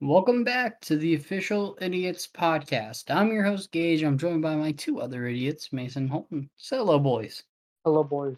Welcome 0.00 0.44
back 0.44 0.80
to 0.82 0.96
the 0.96 1.14
official 1.14 1.78
Idiots 1.80 2.28
podcast. 2.28 3.04
I'm 3.08 3.32
your 3.32 3.44
host, 3.44 3.72
Gage. 3.72 4.02
I'm 4.02 4.18
joined 4.18 4.42
by 4.42 4.54
my 4.54 4.72
two 4.72 5.00
other 5.00 5.26
idiots, 5.26 5.72
Mason 5.72 6.06
Holden. 6.06 6.50
Say 6.58 6.76
hello, 6.76 6.98
boys. 6.98 7.42
Hello, 7.82 8.04
boys. 8.04 8.36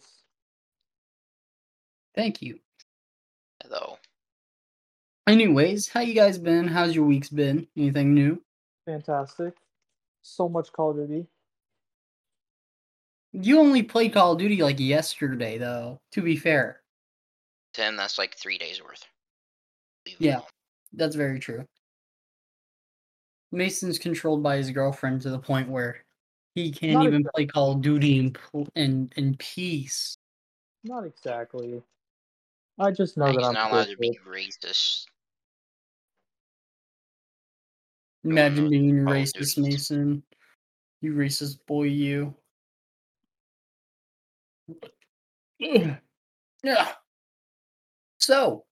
Thank 2.14 2.40
you. 2.42 2.60
Hello. 3.62 3.98
Anyways, 5.26 5.88
how 5.88 6.00
you 6.00 6.14
guys 6.14 6.38
been? 6.38 6.68
How's 6.68 6.94
your 6.94 7.04
weeks 7.04 7.28
been? 7.28 7.66
Anything 7.76 8.14
new? 8.14 8.40
Fantastic. 8.86 9.54
So 10.22 10.48
much 10.48 10.72
Call 10.72 10.90
of 10.90 11.08
Duty. 11.08 11.26
You 13.32 13.58
only 13.58 13.82
played 13.82 14.14
Call 14.14 14.32
of 14.32 14.38
Duty 14.38 14.62
like 14.62 14.78
yesterday, 14.78 15.58
though, 15.58 16.00
to 16.12 16.22
be 16.22 16.36
fair. 16.36 16.82
Tim, 17.74 17.96
that's 17.96 18.16
like 18.16 18.36
three 18.36 18.58
days 18.58 18.80
worth. 18.80 19.04
Leave 20.06 20.16
it 20.20 20.24
Yeah. 20.24 20.40
Alone. 20.92 20.98
That's 20.98 21.16
very 21.16 21.38
true. 21.38 21.64
Mason's 23.50 23.98
controlled 23.98 24.42
by 24.42 24.56
his 24.56 24.70
girlfriend 24.70 25.22
to 25.22 25.30
the 25.30 25.38
point 25.38 25.68
where 25.68 26.04
he 26.54 26.70
can't 26.70 26.92
Not 26.94 27.06
even 27.06 27.20
exactly. 27.20 27.46
play 27.46 27.46
Call 27.46 27.72
of 27.72 27.82
Duty 27.82 28.18
in, 28.18 28.32
pl- 28.32 28.68
in, 28.74 29.10
in 29.16 29.36
peace. 29.36 30.16
Not 30.84 31.04
exactly. 31.04 31.82
I 32.78 32.90
just 32.90 33.16
know 33.16 33.26
He's 33.26 33.36
that 33.36 33.44
I'm 33.44 33.54
not 33.54 33.72
allowed 33.72 33.88
to 33.88 33.96
be 33.96 34.18
racist. 34.28 35.06
Imagine 38.24 38.66
mm, 38.66 38.70
being 38.70 39.04
Call 39.04 39.14
racist, 39.14 39.32
Duties. 39.32 39.58
Mason. 39.58 40.22
You 41.00 41.14
racist 41.14 41.58
boy, 41.66 41.84
you. 41.84 42.34
Yeah. 46.64 46.92
So, 48.18 48.64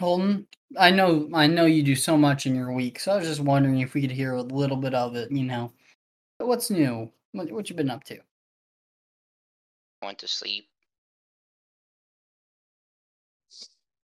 Holden, 0.00 0.48
I 0.78 0.90
know, 0.90 1.28
I 1.34 1.46
know 1.46 1.66
you 1.66 1.82
do 1.82 1.96
so 1.96 2.16
much 2.16 2.46
in 2.46 2.54
your 2.54 2.72
week, 2.72 3.00
so 3.00 3.12
I 3.12 3.16
was 3.16 3.26
just 3.26 3.40
wondering 3.40 3.80
if 3.80 3.94
we 3.94 4.00
could 4.00 4.10
hear 4.10 4.34
a 4.34 4.42
little 4.42 4.76
bit 4.76 4.94
of 4.94 5.16
it. 5.16 5.30
You 5.30 5.44
know, 5.44 5.72
what's 6.38 6.70
new? 6.70 7.10
What, 7.32 7.50
what 7.50 7.68
you 7.68 7.76
been 7.76 7.90
up 7.90 8.04
to? 8.04 8.18
Went 10.02 10.18
to 10.20 10.28
sleep. 10.28 10.66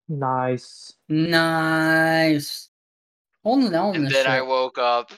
Nice. 0.09 0.95
Nice. 1.09 2.71
Holden 3.45 3.75
on 3.75 3.97
And 3.97 4.07
this 4.07 4.13
then 4.13 4.27
I 4.27 4.41
woke 4.43 4.79
up. 4.79 5.13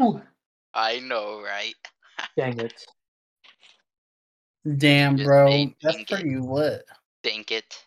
Ooh. 0.00 0.22
I 0.74 1.00
know, 1.00 1.42
right? 1.42 1.74
Dang 2.36 2.58
it. 2.60 2.84
Damn, 4.76 5.16
Just 5.16 5.26
bro, 5.26 5.44
made 5.46 5.74
that's 5.82 5.96
think 5.96 6.10
it. 6.10 6.14
pretty 6.14 6.36
lit. 6.36 6.84
Think 7.22 7.50
it. 7.52 7.82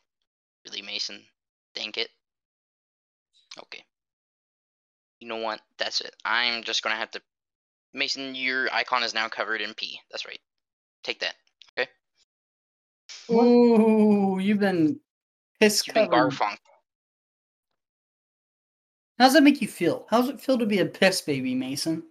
Really, 0.66 0.81
Mason? 0.81 1.21
Think 1.80 1.97
it? 1.97 2.09
Okay. 3.58 3.85
You 5.22 5.30
know 5.30 5.38
what? 5.38 5.61
That's 5.77 6.02
it. 6.02 6.13
I'm 6.25 6.61
just 6.61 6.83
gonna 6.83 6.97
have 6.97 7.09
to. 7.11 7.21
Mason, 7.94 8.36
your 8.36 8.67
icon 8.73 9.02
is 9.02 9.13
now 9.13 9.30
covered 9.30 9.61
in 9.61 9.73
pee. 9.73 9.97
That's 10.11 10.25
right. 10.25 10.41
Take 11.05 11.21
that. 11.21 11.36
Okay. 11.80 11.89
Ooh, 13.33 14.39
you've 14.41 14.59
been 14.59 14.99
piss 15.61 15.88
You've 15.88 15.94
been 15.94 16.09
covered. 16.09 16.33
Garfunkel. 16.33 16.58
How 19.17 19.25
does 19.25 19.33
that 19.36 19.43
make 19.43 19.61
you 19.61 19.69
feel? 19.69 20.05
How 20.09 20.19
does 20.19 20.31
it 20.31 20.41
feel 20.41 20.58
to 20.58 20.66
be 20.66 20.80
a 20.80 20.86
piss 20.86 21.21
baby, 21.21 21.55
Mason? 21.55 22.03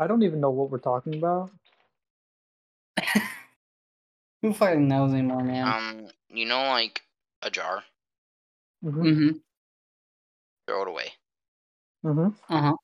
I 0.00 0.08
don't 0.08 0.24
even 0.24 0.40
know 0.40 0.50
what 0.50 0.70
we're 0.70 0.78
talking 0.78 1.14
about. 1.14 1.52
Who 4.42 4.52
fucking 4.52 4.88
knows 4.88 5.12
anymore, 5.12 5.44
man? 5.44 5.68
Um, 5.68 6.08
you 6.28 6.46
know, 6.46 6.64
like 6.64 7.02
a 7.46 7.50
jar. 7.50 7.82
Mm-hmm. 8.84 9.02
mm-hmm. 9.02 9.30
Throw 10.66 10.82
it 10.82 10.88
away. 10.88 11.12
Mm-hmm. 12.04 12.54
Uh 12.54 12.60
huh. 12.60 12.76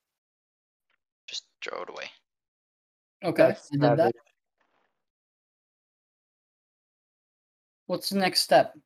Just 1.26 1.44
throw 1.62 1.82
it 1.82 1.90
away. 1.90 2.04
Okay, 3.24 3.48
That's 3.48 3.68
I 3.72 3.76
did 3.76 3.98
that. 3.98 4.14
What's 7.86 8.08
the 8.08 8.18
next 8.18 8.40
step? 8.40 8.76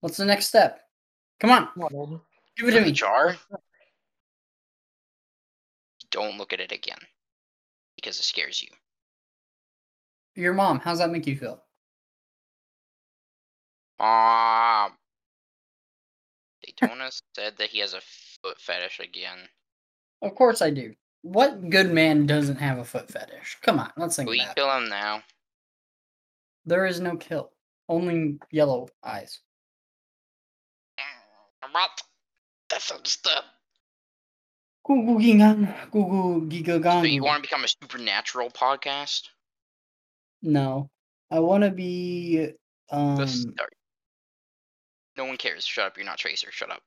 What's 0.00 0.16
the 0.16 0.24
next 0.24 0.46
step? 0.46 0.80
Come 1.40 1.50
on, 1.50 1.68
Come 1.74 1.82
on, 1.82 2.20
give 2.56 2.68
it 2.68 2.72
to 2.72 2.80
me. 2.80 2.92
jar. 2.92 3.36
Don't 6.10 6.38
look 6.38 6.52
at 6.52 6.60
it 6.60 6.72
again 6.72 6.98
because 7.94 8.18
it 8.18 8.24
scares 8.24 8.62
you. 8.62 8.68
Your 10.34 10.54
mom, 10.54 10.80
how's 10.80 10.98
that 10.98 11.10
make 11.10 11.26
you 11.26 11.36
feel? 11.36 11.62
Um, 13.98 14.92
Daytona 16.62 17.10
said 17.34 17.54
that 17.58 17.68
he 17.70 17.78
has 17.80 17.94
a 17.94 18.00
foot 18.42 18.60
fetish 18.60 19.00
again. 19.00 19.38
Of 20.22 20.34
course 20.34 20.62
I 20.62 20.70
do. 20.70 20.94
What 21.22 21.70
good 21.70 21.90
man 21.90 22.26
doesn't 22.26 22.56
have 22.56 22.78
a 22.78 22.84
foot 22.84 23.10
fetish? 23.10 23.58
Come 23.62 23.78
on, 23.80 23.90
let's 23.96 24.16
think 24.16 24.28
We 24.28 24.40
about 24.40 24.50
it. 24.50 24.56
kill 24.56 24.76
him 24.76 24.88
now. 24.88 25.22
There 26.64 26.86
is 26.86 27.00
no 27.00 27.16
kill, 27.16 27.52
only 27.88 28.38
yellow 28.50 28.88
eyes. 29.04 29.40
What? 31.72 31.90
That's 32.70 32.90
understood. 32.90 33.42
Goo 34.84 35.04
goo 35.04 35.18
gingan, 35.18 35.90
goo 35.90 36.06
goo 36.06 36.46
giga 36.48 36.80
So 36.82 37.02
you 37.02 37.22
want 37.22 37.42
to 37.42 37.48
become 37.48 37.64
a 37.64 37.68
supernatural 37.68 38.50
podcast? 38.50 39.22
No, 40.42 40.88
I 41.30 41.40
want 41.40 41.64
to 41.64 41.70
be. 41.70 42.52
Um, 42.90 43.26
start. 43.26 43.74
No 45.16 45.24
one 45.24 45.36
cares. 45.36 45.64
Shut 45.64 45.86
up. 45.86 45.96
You're 45.96 46.06
not 46.06 46.18
Tracer. 46.18 46.48
Shut 46.50 46.70
up. 46.70 46.82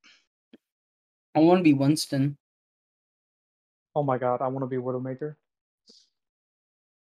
I 1.35 1.39
want 1.39 1.59
to 1.59 1.63
be 1.63 1.73
Winston. 1.73 2.37
Oh 3.95 4.03
my 4.03 4.17
god, 4.17 4.41
I 4.41 4.47
want 4.47 4.63
to 4.63 4.67
be 4.67 4.77
Widowmaker. 4.77 5.35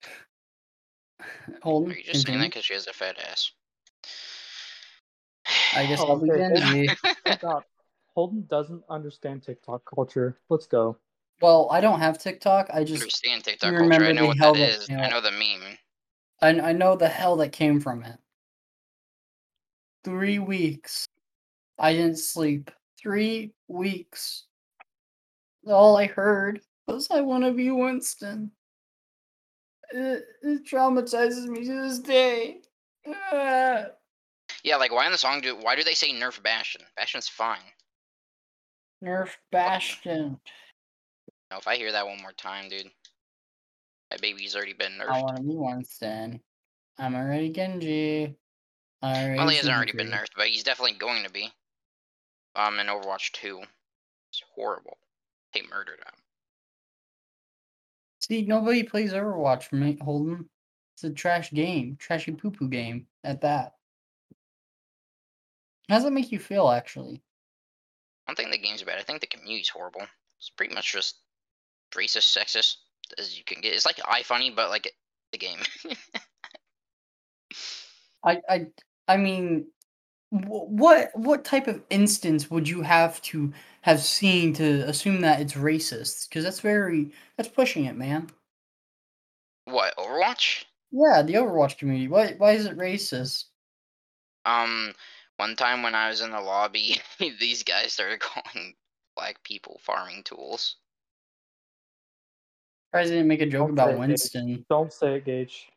Holden, 1.64 1.91
Are 1.91 1.96
you 1.96 2.03
just 2.03 2.25
saying 2.25 2.40
that 2.40 2.46
because 2.50 2.66
she 2.66 2.74
has 2.74 2.88
a 2.88 2.94
fat 2.94 3.18
ass? 3.30 3.52
I 5.75 5.85
guess 5.85 6.00
Oh, 6.02 6.08
I'll 6.08 6.19
be 6.19 6.31
okay, 6.31 6.88
Oh 7.25 7.35
god. 7.41 7.64
Holden 8.16 8.46
doesn't 8.50 8.84
understand 8.90 9.44
TikTok 9.44 9.84
culture. 9.94 10.40
Let's 10.50 10.68
go. 10.68 10.97
Well, 11.41 11.68
I 11.69 11.81
don't 11.81 12.00
have 12.00 12.18
TikTok. 12.18 12.69
I 12.74 12.84
just 12.84 13.03
understand 13.03 13.44
TikTok 13.44 13.72
you 13.74 13.78
culture. 13.78 14.06
I 14.06 14.12
know 14.14 14.22
the 14.22 14.28
what 14.28 14.38
hell 14.38 14.53
that 14.53 14.59
that 14.59 14.69
is. 14.69 14.88
came 14.88 15.00
I 15.00 15.09
know 15.09 15.22
the 15.22 15.31
meme. 15.31 15.78
I 16.41 16.69
I 16.69 16.72
know 16.72 16.96
the 16.96 17.09
hell 17.09 17.35
that 17.38 17.52
came 17.52 17.81
from 17.81 18.03
it. 18.03 18.18
Three 20.06 20.40
weeks. 20.40 21.06
I 21.78 21.94
didn't 21.94 22.18
sleep. 22.18 22.72
Three 23.00 23.53
weeks. 23.68 24.46
All 25.68 25.97
I 25.97 26.08
heard 26.08 26.62
was 26.88 27.09
I 27.12 27.22
want 27.22 27.44
to 27.44 27.52
be 27.52 27.72
Winston. 27.72 28.52
It, 29.91 30.24
it 30.41 30.66
traumatizes 30.66 31.47
me 31.47 31.66
to 31.66 31.81
this 31.81 32.00
day. 32.00 32.62
Ah. 33.08 33.85
Yeah, 34.64 34.78
like 34.78 34.91
why 34.91 35.06
in 35.06 35.12
the 35.12 35.18
song 35.18 35.41
do 35.41 35.56
why 35.56 35.75
do 35.75 35.84
they 35.84 35.94
say 35.94 36.12
nerf 36.12 36.41
Bastion? 36.41 36.81
Bastion's 36.97 37.28
fine. 37.28 37.59
Nerf 39.03 39.30
Bastion. 39.52 40.40
Now, 41.52 41.58
if 41.58 41.68
I 41.68 41.75
hear 41.75 41.91
that 41.91 42.08
one 42.08 42.22
more 42.22 42.34
time, 42.34 42.69
dude, 42.69 42.90
that 44.09 44.22
baby's 44.22 44.56
already 44.56 44.74
been 44.74 44.94
nerfed. 44.94 45.12
I 45.12 45.22
want 45.22 45.38
to 45.38 45.44
be 45.44 45.56
Winston. 45.56 46.40
I'm 46.97 47.16
already 47.16 47.50
Genji. 47.50 48.35
Already 49.03 49.38
Well, 49.38 49.50
he 49.50 49.58
hasn't 49.58 49.75
already 49.75 49.91
been 49.91 50.09
nerfed, 50.09 50.31
but 50.35 50.47
he's 50.47 50.64
definitely 50.64 50.97
going 50.97 51.24
to 51.24 51.30
be. 51.30 51.52
Um, 52.55 52.79
in 52.79 52.88
Overwatch 52.88 53.31
2. 53.33 53.61
It's 54.29 54.43
horrible. 54.55 54.97
They 55.53 55.61
murdered 55.69 55.99
him. 55.99 56.13
See, 58.21 58.41
nobody 58.43 58.83
plays 58.83 59.13
Overwatch 59.13 59.63
for 59.63 59.75
me, 59.75 59.97
Holden. 60.01 60.49
It's 60.96 61.03
a 61.03 61.09
trash 61.09 61.52
game, 61.52 61.97
trashy 61.99 62.31
poo 62.31 62.52
poo 62.52 62.69
game 62.69 63.07
at 63.23 63.41
that. 63.41 63.73
How 65.90 65.96
does 65.96 66.05
that 66.05 66.11
make 66.11 66.31
you 66.31 66.40
feel, 66.40 66.69
actually? 66.69 67.22
I 68.25 68.31
don't 68.31 68.37
think 68.37 68.52
the 68.52 68.58
game's 68.58 68.81
bad. 68.81 68.97
I 68.97 69.03
think 69.03 69.22
the 69.22 69.28
community's 69.28 69.69
horrible. 69.69 70.08
It's 70.40 70.49
pretty 70.49 70.73
much 70.73 70.91
just 70.91 71.17
racist, 71.93 72.35
sexist 72.35 72.78
as 73.17 73.37
you 73.37 73.43
can 73.43 73.61
get. 73.61 73.73
It's 73.73 73.85
like 73.85 73.97
iFunny, 73.97 74.55
but 74.55 74.69
like 74.69 74.91
the 75.31 75.37
game. 75.37 75.59
I, 78.23 78.41
I, 78.49 78.66
I 79.08 79.17
mean, 79.17 79.67
what, 80.43 81.09
what 81.14 81.46
type 81.46 81.67
of 81.67 81.82
instance 81.90 82.49
would 82.49 82.67
you 82.67 82.82
have 82.82 83.22
to 83.23 83.53
have 83.82 84.02
seen 84.02 84.53
to 84.53 84.87
assume 84.87 85.22
that 85.22 85.40
it's 85.40 85.53
racist? 85.53 86.29
Because 86.29 86.43
that's 86.43 86.59
very, 86.59 87.11
that's 87.37 87.49
pushing 87.49 87.85
it, 87.85 87.96
man. 87.96 88.29
what 89.66 89.96
Overwatch? 89.97 90.66
Yeah, 90.91 91.22
the 91.22 91.34
Overwatch 91.34 91.78
community. 91.78 92.08
Why, 92.08 92.34
why 92.37 92.52
is 92.52 92.66
it 92.66 92.78
racist? 92.78 93.46
Um, 94.46 94.93
one 95.37 95.55
time 95.55 95.84
when 95.84 95.96
I 95.96 96.09
was 96.09 96.22
in 96.22 96.32
the 96.32 96.41
lobby, 96.41 97.02
these 97.20 97.64
guys 97.64 97.93
started 97.93 98.20
calling 98.22 98.76
black 99.16 99.43
people 99.43 99.79
farming 99.84 100.23
tools. 100.23 100.78
Surprised 102.87 103.11
they 103.11 103.16
didn't 103.16 103.28
make 103.28 103.41
a 103.41 103.46
joke 103.46 103.67
Don't 103.67 103.72
about 103.72 103.87
say 103.90 103.93
it, 103.93 103.99
Winston. 103.99 104.66
Don't 104.70 104.93
say 104.93 105.16
it, 105.16 105.26
Gage. 105.26 105.70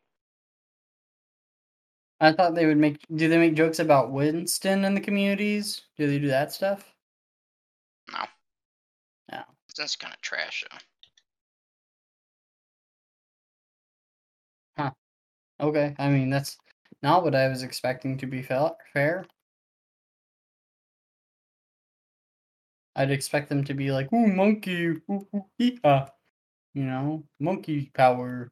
I 2.21 2.31
thought 2.31 2.55
they 2.55 2.65
would 2.65 2.77
make. 2.77 3.05
Do 3.13 3.27
they 3.27 3.37
make 3.37 3.55
jokes 3.55 3.77
about 3.79 4.11
Winston 4.11 4.85
in 4.85 4.93
the 4.95 5.01
communities? 5.01 5.81
Do 5.97 6.07
they 6.07 6.17
do 6.19 6.27
that 6.29 6.53
stuff? 6.53 6.95
No. 8.11 8.25
No. 9.31 9.43
That's 9.77 9.95
kind 9.95 10.13
of 10.13 10.21
trash 10.21 10.63
though. 14.77 14.91
Okay, 15.61 15.95
I 15.99 16.09
mean 16.09 16.29
that's 16.29 16.57
not 17.03 17.23
what 17.23 17.35
I 17.35 17.47
was 17.49 17.63
expecting 17.63 18.17
to 18.19 18.27
be 18.27 18.41
fair. 18.41 19.25
I'd 22.95 23.09
expect 23.09 23.49
them 23.49 23.63
to 23.63 23.73
be 23.73 23.91
like, 23.91 24.13
"Ooh, 24.13 24.27
monkey, 24.27 24.85
ooh, 24.85 25.27
ooh, 25.33 25.45
hee-ha," 25.57 26.11
you 26.73 26.83
know, 26.85 27.25
monkey 27.39 27.91
power. 27.95 28.51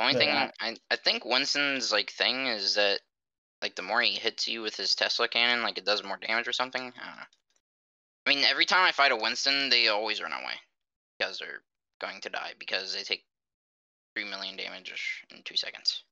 The 0.00 0.04
only 0.06 0.14
But 0.14 0.18
thing 0.20 0.30
I- 0.30 0.52
I, 0.60 0.76
I 0.92 0.96
think 0.96 1.26
Winston's 1.26 1.92
like 1.92 2.10
thing 2.10 2.46
is 2.46 2.74
that 2.76 3.00
like 3.60 3.76
the 3.76 3.82
more 3.82 4.00
he 4.00 4.12
hits 4.12 4.48
you 4.48 4.62
with 4.62 4.74
his 4.74 4.94
Tesla 4.94 5.28
cannon, 5.28 5.62
like 5.62 5.76
it 5.76 5.84
does 5.84 6.02
more 6.02 6.16
damage 6.16 6.48
or 6.48 6.54
something. 6.54 6.80
I 6.80 7.06
don't 7.06 7.16
know. 7.16 7.26
I 8.24 8.30
mean, 8.34 8.44
every 8.44 8.64
time 8.64 8.86
I 8.86 8.92
fight 8.92 9.12
a 9.12 9.16
Winston, 9.16 9.68
they 9.68 9.88
always 9.88 10.22
run 10.22 10.32
away 10.32 10.54
because 11.18 11.38
they're 11.38 11.60
going 12.00 12.22
to 12.22 12.30
die 12.30 12.54
because 12.58 12.94
they 12.94 13.02
take 13.02 13.26
three 14.14 14.24
million 14.24 14.56
damage 14.56 15.22
in 15.30 15.42
two 15.42 15.56
seconds. 15.56 16.02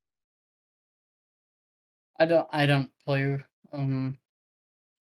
I 2.20 2.26
don't. 2.26 2.48
I 2.52 2.66
don't 2.66 2.90
play 3.06 3.38
um 3.72 4.18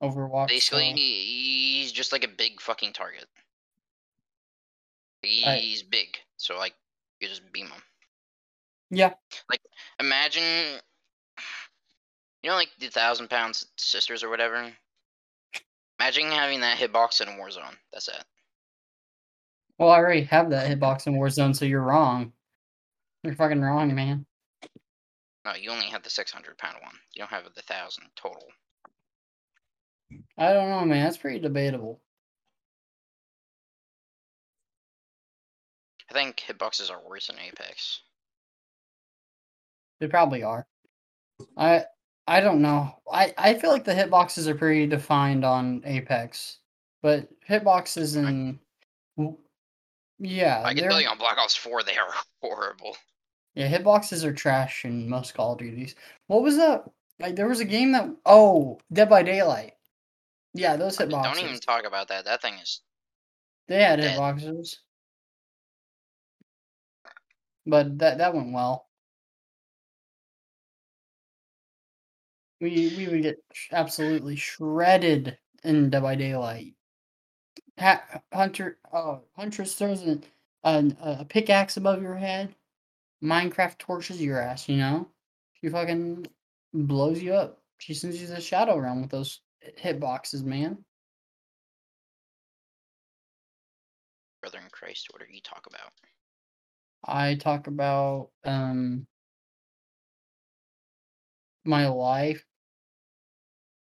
Overwatch. 0.01 0.47
Basically, 0.47 0.91
so 0.91 0.95
he's 0.95 1.91
just 1.91 2.13
like 2.13 2.23
a 2.23 2.29
big 2.29 2.61
fucking 2.61 2.93
target. 2.93 3.25
He's 5.23 5.83
big, 5.83 6.17
so 6.37 6.57
like 6.57 6.75
you 7.19 7.27
just 7.27 7.51
beam 7.51 7.67
him. 7.67 7.81
Yeah, 8.89 9.13
Like 9.49 9.61
Imagine, 9.99 10.79
you 12.43 12.49
know, 12.49 12.55
like 12.55 12.69
the 12.79 12.87
thousand 12.87 13.29
pound 13.29 13.61
sisters 13.77 14.23
or 14.23 14.29
whatever. 14.29 14.71
Imagine 15.99 16.25
having 16.25 16.59
that 16.61 16.77
hitbox 16.77 17.21
in 17.21 17.27
Warzone. 17.39 17.75
That's 17.91 18.07
it. 18.07 18.23
well, 19.79 19.89
I 19.89 19.97
already 19.97 20.21
have 20.23 20.51
that 20.51 20.69
hitbox 20.69 21.07
in 21.07 21.15
Warzone, 21.15 21.55
so 21.55 21.65
you're 21.65 21.81
wrong. 21.81 22.33
You're 23.23 23.33
fucking 23.35 23.61
wrong, 23.61 23.93
man. 23.95 24.25
No, 25.43 25.53
you 25.55 25.71
only 25.71 25.87
have 25.87 26.03
the 26.03 26.09
six 26.09 26.31
hundred 26.31 26.57
pound 26.57 26.77
one. 26.81 26.93
You 27.15 27.21
don't 27.21 27.31
have 27.31 27.45
the 27.55 27.61
thousand 27.63 28.05
total. 28.15 28.47
I 30.37 30.53
don't 30.53 30.69
know, 30.69 30.85
man. 30.85 31.03
That's 31.03 31.17
pretty 31.17 31.39
debatable. 31.39 31.99
I 36.09 36.13
think 36.13 36.37
hitboxes 36.47 36.89
are 36.91 37.01
worse 37.05 37.27
than 37.27 37.39
Apex. 37.39 38.01
They 39.99 40.07
probably 40.07 40.43
are. 40.43 40.67
I 41.55 41.85
I 42.27 42.41
don't 42.41 42.61
know. 42.61 42.95
I 43.11 43.33
I 43.37 43.53
feel 43.55 43.71
like 43.71 43.83
the 43.85 43.93
hitboxes 43.93 44.47
are 44.47 44.55
pretty 44.55 44.87
defined 44.87 45.45
on 45.45 45.81
Apex, 45.85 46.59
but 47.01 47.29
hitboxes 47.47 48.15
in 48.17 48.59
yeah, 50.19 50.61
I 50.65 50.73
can 50.73 50.81
they're 50.81 50.89
tell 50.89 51.01
you 51.01 51.07
on 51.07 51.17
Black 51.17 51.37
Ops 51.37 51.55
Four, 51.55 51.83
they 51.83 51.97
are 51.97 52.09
horrible. 52.41 52.97
yeah, 53.55 53.69
hitboxes 53.69 54.23
are 54.23 54.33
trash 54.33 54.83
in 54.85 55.07
most 55.07 55.33
Call 55.33 55.53
of 55.53 55.59
Duties. 55.59 55.95
What 56.27 56.41
was 56.43 56.57
that? 56.57 56.85
Like 57.19 57.35
there 57.35 57.47
was 57.47 57.59
a 57.59 57.65
game 57.65 57.91
that 57.93 58.09
oh, 58.25 58.79
Dead 58.91 59.09
by 59.09 59.23
Daylight. 59.23 59.73
Yeah, 60.53 60.75
those 60.75 60.97
hitboxes. 60.97 61.23
Don't 61.23 61.39
even 61.39 61.59
talk 61.59 61.85
about 61.85 62.07
that. 62.07 62.25
That 62.25 62.41
thing 62.41 62.55
is 62.55 62.81
They 63.67 63.81
had 63.83 63.99
dead. 63.99 64.17
hitboxes. 64.17 64.77
But 67.65 67.97
that 67.99 68.17
that 68.19 68.33
went 68.33 68.53
well. 68.53 68.86
We 72.59 72.93
we 72.97 73.07
would 73.07 73.21
get 73.21 73.43
absolutely 73.71 74.35
shredded 74.35 75.37
in 75.63 75.89
Dead 75.89 76.01
by 76.01 76.15
Daylight. 76.15 76.73
Ha- 77.79 78.21
Hunter, 78.33 78.79
uh, 78.91 79.19
Huntress 79.35 79.75
throws 79.75 80.01
an, 80.01 80.23
an, 80.63 80.97
a 81.01 81.25
pickaxe 81.25 81.77
above 81.77 82.01
your 82.01 82.15
head. 82.15 82.55
Minecraft 83.23 83.77
torches 83.77 84.21
your 84.21 84.39
ass. 84.39 84.67
You 84.67 84.77
know, 84.77 85.07
she 85.53 85.69
fucking 85.69 86.25
blows 86.73 87.21
you 87.21 87.33
up. 87.33 87.61
She 87.79 87.93
sends 87.93 88.19
you 88.21 88.27
the 88.27 88.41
shadow 88.41 88.77
realm 88.77 89.01
with 89.01 89.11
those 89.11 89.41
hitboxes, 89.79 90.43
man. 90.43 90.83
brother 94.41 94.59
in 94.63 94.69
Christ. 94.71 95.07
What 95.11 95.21
are 95.21 95.29
you 95.29 95.41
talk 95.41 95.67
about? 95.67 95.91
I 97.05 97.35
talk 97.35 97.67
about 97.67 98.29
um 98.45 99.07
my 101.65 101.87
life 101.87 102.45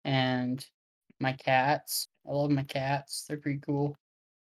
and 0.05 0.65
my 1.19 1.33
cats. 1.33 2.07
I 2.27 2.31
love 2.31 2.51
my 2.51 2.63
cats. 2.63 3.25
They're 3.27 3.37
pretty 3.37 3.59
cool. 3.59 3.95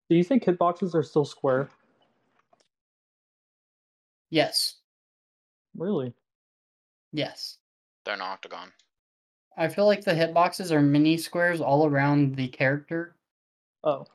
Do 0.09 0.15
you 0.15 0.23
think 0.23 0.43
hitboxes 0.43 0.93
are 0.95 1.03
still 1.03 1.25
square? 1.25 1.69
Yes. 4.29 4.75
Really? 5.75 6.13
Yes. 7.11 7.57
They're 8.05 8.15
an 8.15 8.21
octagon. 8.21 8.71
I 9.57 9.67
feel 9.67 9.85
like 9.85 10.03
the 10.03 10.11
hitboxes 10.13 10.71
are 10.71 10.81
mini 10.81 11.17
squares 11.17 11.61
all 11.61 11.85
around 11.85 12.35
the 12.35 12.47
character. 12.47 13.15
Oh. 13.83 14.05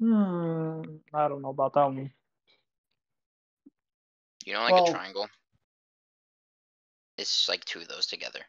Hmm. 0.00 0.82
I 1.14 1.28
don't 1.28 1.42
know 1.42 1.50
about 1.50 1.74
that 1.74 1.84
one. 1.84 2.10
You 4.44 4.54
know, 4.54 4.60
like 4.62 4.72
Well- 4.72 4.88
a 4.88 4.92
triangle. 4.92 5.28
It's 7.18 7.48
like 7.48 7.64
two 7.66 7.80
of 7.80 7.88
those 7.88 8.06
together. 8.06 8.40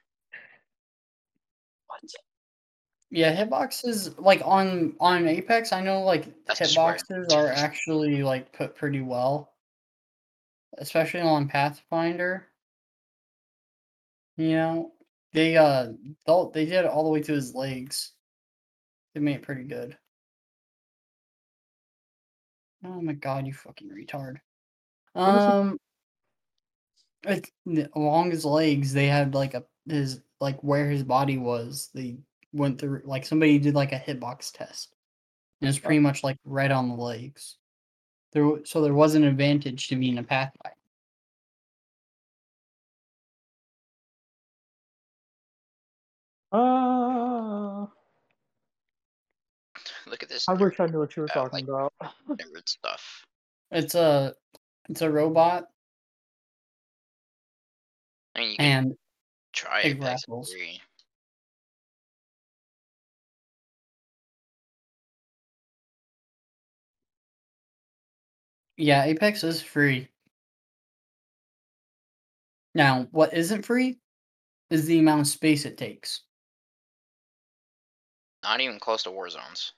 What? 1.92 2.12
Yeah, 3.10 3.36
hitboxes 3.36 4.18
like 4.20 4.42
on 4.46 4.96
on 5.02 5.28
Apex, 5.28 5.74
I 5.74 5.82
know 5.82 6.02
like 6.02 6.34
That's 6.46 6.62
hitboxes 6.62 7.32
are 7.32 7.50
actually 7.50 8.24
like 8.24 8.54
put 8.54 8.76
pretty 8.76 9.02
well. 9.02 9.54
Especially 10.78 11.20
on 11.20 11.50
Pathfinder. 11.50 12.48
You 14.38 14.52
know, 14.52 14.92
they 15.34 15.58
uh 15.58 15.92
they 16.54 16.66
did 16.66 16.86
it 16.86 16.86
all 16.86 17.04
the 17.04 17.10
way 17.10 17.22
to 17.22 17.34
his 17.34 17.54
legs. 17.54 18.14
They 19.14 19.20
made 19.20 19.36
it 19.36 19.42
pretty 19.42 19.64
good. 19.64 19.98
Oh 22.86 23.02
my 23.02 23.14
god, 23.14 23.46
you 23.46 23.54
fucking 23.54 23.90
retard. 23.90 24.36
it? 24.36 24.42
Um 25.16 25.78
it's 27.24 27.52
n- 27.68 27.90
along 27.94 28.32
his 28.32 28.46
legs 28.46 28.94
they 28.94 29.08
had 29.08 29.36
like 29.36 29.54
a 29.54 29.66
his 29.86 30.22
like 30.42 30.60
where 30.62 30.90
his 30.90 31.04
body 31.04 31.38
was. 31.38 31.90
They 31.94 32.18
went 32.52 32.80
through 32.80 33.04
like 33.06 33.26
somebody 33.26 33.58
did 33.60 33.76
like 33.76 33.94
a 33.94 34.00
hitbox 34.00 34.52
test. 34.52 34.94
And 35.62 35.70
it's 35.70 35.80
pretty 35.80 36.00
much 36.00 36.24
like 36.24 36.38
right 36.44 36.72
on 36.72 36.90
the 36.90 36.96
legs. 36.96 37.58
There 38.34 38.66
so 38.66 38.82
there 38.82 38.94
was 38.94 39.16
an 39.16 39.24
advantage 39.24 39.88
to 39.90 39.96
being 39.96 40.18
a 40.18 40.24
pathfinder. 40.24 40.76
Uh, 46.52 47.82
Look 50.08 50.24
at 50.24 50.30
this. 50.30 50.48
I 50.50 50.54
wish 50.54 50.80
I 50.80 50.88
knew 50.88 51.00
what 51.00 51.16
you 51.16 51.22
were 51.24 51.30
Uh, 51.32 51.34
talking 51.34 51.66
like- 51.68 51.68
about. 51.68 51.94
nerd 52.30 52.68
stuff. 52.68 53.26
It's 53.72 53.96
a 53.96 54.34
it's 54.90 55.02
a 55.02 55.10
robot 55.10 55.66
I 58.36 58.40
mean, 58.40 58.52
you 58.52 58.58
can 58.58 58.66
and 58.84 58.98
try 59.54 59.82
it 59.82 59.98
Apex. 59.98 60.24
I 60.30 60.80
yeah, 68.78 69.04
Apex 69.06 69.44
is 69.44 69.62
free. 69.62 70.08
Now, 72.74 73.08
what 73.12 73.34
isn't 73.34 73.66
free 73.66 74.00
is 74.70 74.86
the 74.86 75.00
amount 75.00 75.22
of 75.22 75.28
space 75.28 75.66
it 75.66 75.78
takes. 75.78 76.22
Not 78.44 78.62
even 78.62 78.80
close 78.80 79.04
to 79.04 79.12
war 79.12 79.30
zones. 79.30 79.74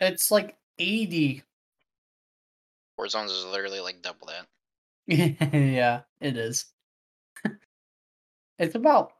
It's 0.00 0.30
like 0.30 0.56
80. 0.78 1.42
War 2.96 3.08
zones 3.08 3.32
is 3.32 3.44
literally 3.44 3.80
like 3.80 4.02
double 4.02 4.28
that. 4.28 4.46
yeah, 5.06 6.02
it 6.20 6.36
is. 6.36 6.66
It's 8.58 8.74
about 8.74 9.12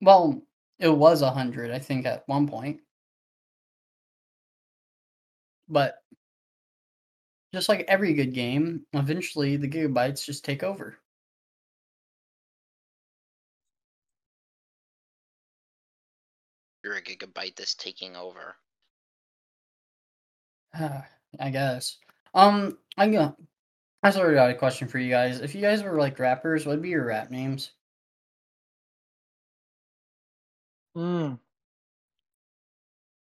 well, 0.00 0.42
it 0.78 0.88
was 0.88 1.22
a 1.22 1.30
hundred, 1.30 1.70
I 1.70 1.78
think, 1.80 2.06
at 2.06 2.26
one 2.28 2.46
point. 2.48 2.80
But 5.68 5.96
just 7.52 7.68
like 7.68 7.84
every 7.88 8.14
good 8.14 8.32
game, 8.34 8.86
eventually 8.92 9.56
the 9.56 9.68
gigabytes 9.68 10.24
just 10.24 10.44
take 10.44 10.62
over. 10.62 10.98
You're 16.84 16.96
a 16.96 17.02
gigabyte 17.02 17.56
that's 17.56 17.74
taking 17.74 18.16
over. 18.16 18.56
I 20.74 21.50
guess. 21.50 21.98
Um, 22.34 22.78
I 22.96 23.08
got 23.08 23.36
I 24.02 24.10
sort 24.10 24.28
of 24.30 24.34
got 24.34 24.50
a 24.50 24.54
question 24.54 24.88
for 24.88 24.98
you 24.98 25.10
guys. 25.10 25.40
If 25.40 25.54
you 25.54 25.60
guys 25.60 25.82
were 25.82 25.98
like 25.98 26.18
rappers, 26.18 26.64
what'd 26.66 26.82
be 26.82 26.90
your 26.90 27.04
rap 27.06 27.30
names? 27.30 27.72
Mm. 30.98 31.38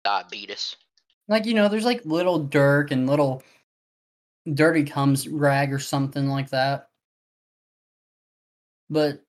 Diabetes. 0.03 0.75
Like 1.27 1.45
you 1.45 1.53
know, 1.53 1.69
there's 1.69 1.85
like 1.85 2.03
little 2.05 2.43
Durk 2.43 2.89
and 2.89 3.05
little 3.05 3.43
Dirty 4.51 4.83
Comes 4.83 5.27
Rag 5.27 5.71
or 5.71 5.77
something 5.77 6.27
like 6.27 6.49
that. 6.49 6.89
But 8.89 9.21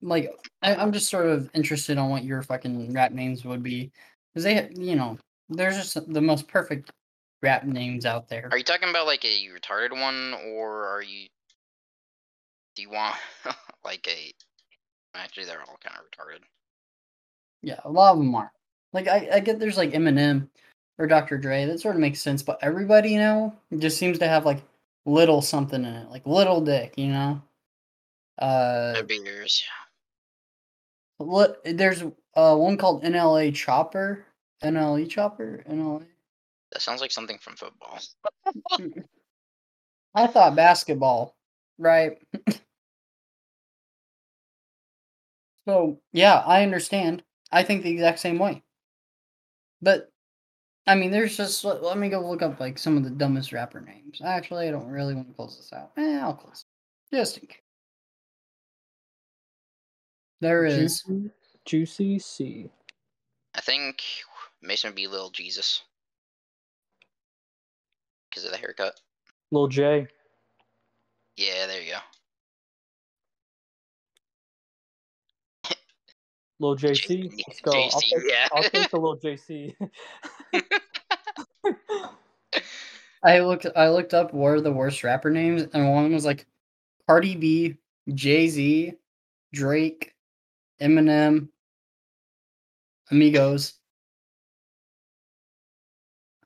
like, 0.00 0.30
I, 0.62 0.76
I'm 0.76 0.92
just 0.92 1.08
sort 1.08 1.26
of 1.26 1.50
interested 1.54 1.98
on 1.98 2.10
what 2.10 2.22
your 2.22 2.42
fucking 2.42 2.92
rap 2.92 3.10
names 3.10 3.44
would 3.44 3.64
be, 3.64 3.90
because 4.32 4.44
they, 4.44 4.70
you 4.76 4.94
know, 4.94 5.18
there's 5.48 5.76
just 5.76 6.12
the 6.12 6.20
most 6.20 6.46
perfect 6.46 6.92
rap 7.42 7.64
names 7.64 8.06
out 8.06 8.28
there. 8.28 8.48
Are 8.52 8.58
you 8.58 8.64
talking 8.64 8.90
about 8.90 9.06
like 9.06 9.24
a 9.24 9.48
retarded 9.48 9.90
one, 9.90 10.34
or 10.54 10.86
are 10.86 11.02
you? 11.02 11.26
Do 12.76 12.82
you 12.82 12.90
want 12.90 13.16
like 13.84 14.06
a? 14.06 14.32
Actually, 15.16 15.46
they're 15.46 15.62
all 15.62 15.78
kind 15.82 15.96
of 15.96 16.04
retarded. 16.04 16.44
Yeah, 17.62 17.80
a 17.84 17.90
lot 17.90 18.12
of 18.12 18.18
them 18.18 18.34
are. 18.34 18.52
Like 18.92 19.08
I, 19.08 19.28
I 19.34 19.40
get 19.40 19.58
there's 19.58 19.76
like 19.76 19.92
Eminem 19.92 20.48
or 20.98 21.06
Dr. 21.06 21.38
Dre. 21.38 21.64
That 21.66 21.80
sort 21.80 21.94
of 21.94 22.00
makes 22.00 22.20
sense, 22.20 22.42
but 22.42 22.58
everybody 22.62 23.16
now 23.16 23.54
just 23.78 23.98
seems 23.98 24.18
to 24.18 24.28
have 24.28 24.46
like 24.46 24.62
little 25.06 25.42
something 25.42 25.84
in 25.84 25.92
it, 25.92 26.10
like 26.10 26.26
little 26.26 26.60
dick, 26.60 26.94
you 26.96 27.08
know. 27.08 27.42
Uh, 28.38 28.92
Their 28.92 29.02
beers. 29.04 29.64
There's 31.64 32.02
uh 32.34 32.56
one 32.56 32.76
called 32.76 33.02
NLA 33.02 33.54
Chopper, 33.54 34.24
NLE 34.62 35.08
Chopper, 35.08 35.64
NLA. 35.68 36.06
That 36.72 36.82
sounds 36.82 37.00
like 37.00 37.10
something 37.10 37.38
from 37.38 37.56
football. 37.56 37.98
I 40.14 40.26
thought 40.26 40.54
basketball, 40.56 41.34
right? 41.78 42.18
so 45.66 46.00
yeah, 46.12 46.42
I 46.46 46.62
understand. 46.62 47.22
I 47.50 47.62
think 47.62 47.82
the 47.82 47.90
exact 47.90 48.18
same 48.18 48.38
way. 48.38 48.62
But 49.80 50.10
I 50.86 50.94
mean, 50.94 51.10
there's 51.10 51.36
just 51.36 51.64
let, 51.64 51.82
let 51.82 51.98
me 51.98 52.08
go 52.08 52.20
look 52.20 52.42
up 52.42 52.60
like 52.60 52.78
some 52.78 52.96
of 52.96 53.04
the 53.04 53.10
dumbest 53.10 53.52
rapper 53.52 53.80
names. 53.80 54.20
Actually, 54.24 54.68
I 54.68 54.70
don't 54.70 54.88
really 54.88 55.14
want 55.14 55.28
to 55.28 55.34
close 55.34 55.56
this 55.56 55.72
out. 55.72 55.92
Eh, 55.96 56.18
I'll 56.18 56.34
close 56.34 56.64
it. 57.12 57.16
just 57.16 57.38
in 57.38 57.46
case. 57.46 57.58
There 60.40 60.64
is. 60.64 61.02
Juicy, 61.02 61.30
Juicy 61.64 62.18
C. 62.18 62.70
I 63.54 63.60
think 63.60 64.02
Mason 64.62 64.88
would 64.88 64.96
be 64.96 65.06
little 65.06 65.30
Jesus 65.30 65.82
because 68.30 68.44
of 68.44 68.52
the 68.52 68.56
haircut. 68.56 68.94
Lil 69.50 69.68
J. 69.68 70.06
Yeah, 71.36 71.66
there 71.66 71.82
you 71.82 71.92
go. 71.92 71.98
Lil 76.60 76.76
JC. 76.76 77.24
JC, 77.24 77.42
Let's 77.46 77.60
go. 77.60 77.72
I'll 77.72 78.00
take, 78.00 78.14
yeah. 78.26 78.48
I'll 78.52 78.62
take 78.62 78.90
the 78.90 78.98
Lil 78.98 79.18
JC. 79.18 79.74
I 83.22 83.40
looked. 83.40 83.66
I 83.76 83.90
looked 83.90 84.14
up 84.14 84.32
what 84.32 84.48
are 84.50 84.60
the 84.60 84.72
worst 84.72 85.04
rapper 85.04 85.30
names, 85.30 85.66
and 85.72 85.92
one 85.92 86.12
was 86.12 86.24
like 86.24 86.46
Cardi 87.06 87.36
B, 87.36 87.76
Jay 88.14 88.48
Z, 88.48 88.94
Drake, 89.52 90.14
Eminem, 90.80 91.48
Amigos. 93.10 93.74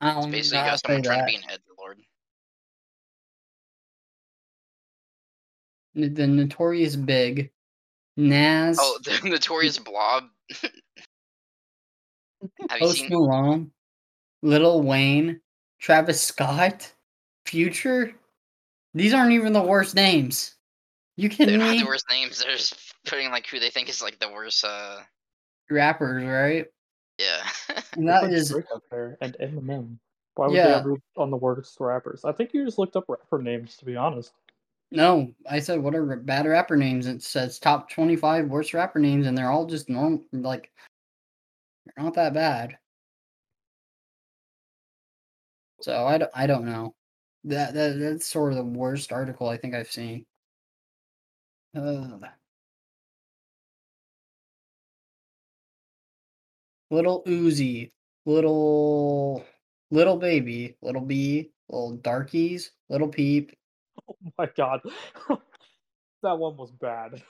I 0.01 0.09
It's 0.09 0.19
don't 0.19 0.31
basically 0.31 0.57
know 0.57 0.63
how 0.63 0.69
got 0.71 0.81
someone 0.85 1.03
trying 1.03 1.19
to 1.19 1.25
be 1.25 1.35
an 1.35 1.41
edgelord. 1.43 1.97
lord. 5.95 6.15
The 6.15 6.27
Notorious 6.27 6.95
Big, 6.95 7.51
Nas, 8.17 8.77
Oh, 8.79 8.99
the 9.03 9.19
notorious 9.29 9.79
blob. 9.79 10.25
Have 12.69 12.79
you 12.79 12.87
Post 12.87 12.97
seen? 12.99 13.09
Malone, 13.09 13.71
Little 14.41 14.81
Wayne, 14.81 15.39
Travis 15.79 16.21
Scott, 16.21 16.91
Future. 17.45 18.13
These 18.93 19.13
aren't 19.13 19.31
even 19.31 19.53
the 19.53 19.61
worst 19.61 19.95
names. 19.95 20.55
You 21.15 21.29
They're 21.29 21.37
kidding 21.37 21.59
not 21.59 21.71
me? 21.71 21.79
the 21.79 21.85
worst 21.85 22.05
names. 22.09 22.39
They're 22.43 22.51
just 22.51 22.75
putting 23.05 23.29
like 23.31 23.47
who 23.47 23.59
they 23.59 23.69
think 23.69 23.89
is 23.89 24.01
like 24.01 24.19
the 24.19 24.29
worst. 24.31 24.63
Uh, 24.65 24.99
Rappers, 25.69 26.23
right? 26.25 26.65
yeah. 27.17 27.41
And 27.95 28.07
They 28.07 28.11
that 28.11 28.21
put 28.29 28.47
Drake 28.47 28.65
up 28.75 28.83
there 28.91 29.17
and 29.21 29.35
Eminem. 29.41 29.97
Why 30.35 30.47
would 30.47 30.55
Yeah. 30.55 30.67
they 30.67 30.73
ever 30.73 30.95
on 31.15 31.29
the 31.31 31.37
worst 31.37 31.77
rappers? 31.79 32.25
I 32.25 32.31
think 32.33 32.53
you 32.53 32.65
just 32.65 32.77
looked 32.77 32.95
up 32.95 33.05
rapper 33.07 33.41
names, 33.41 33.77
to 33.77 33.85
be 33.85 33.95
honest. 33.95 34.33
No, 34.93 35.33
I 35.49 35.59
said 35.59 35.81
what 35.81 35.95
are 35.95 36.15
bad 36.17 36.45
rapper 36.45 36.77
names? 36.77 37.07
It 37.07 37.23
says 37.23 37.57
top 37.59 37.89
twenty-five 37.89 38.47
worst 38.47 38.73
rapper 38.75 38.99
names, 38.99 39.25
and 39.25 39.35
they're 39.37 39.49
all 39.51 39.65
just 39.65 39.89
normal. 39.89 40.23
Like, 40.31 40.71
they're 41.85 42.03
not 42.05 42.13
that 42.13 42.33
bad. 42.35 42.77
So 45.81 46.05
I 46.05 46.17
don't, 46.19 46.31
I 46.35 46.47
don't 46.47 46.65
know. 46.65 46.95
That, 47.45 47.73
that 47.73 47.99
that's 47.99 48.27
sort 48.27 48.53
of 48.53 48.57
the 48.57 48.63
worst 48.63 49.11
article 49.11 49.49
I 49.49 49.57
think 49.57 49.73
I've 49.75 49.91
seen. 49.91 50.25
Uh, 51.75 52.19
little 56.91 57.23
Uzi, 57.25 57.91
little 58.25 59.43
little 59.91 60.17
baby, 60.17 60.77
little 60.83 61.01
B, 61.01 61.51
little 61.69 61.97
darkies, 61.97 62.71
little 62.89 63.07
peep. 63.07 63.53
Oh 64.09 64.15
my 64.37 64.49
god. 64.57 64.81
that 66.23 66.37
one 66.37 66.57
was 66.57 66.71
bad. 66.71 67.21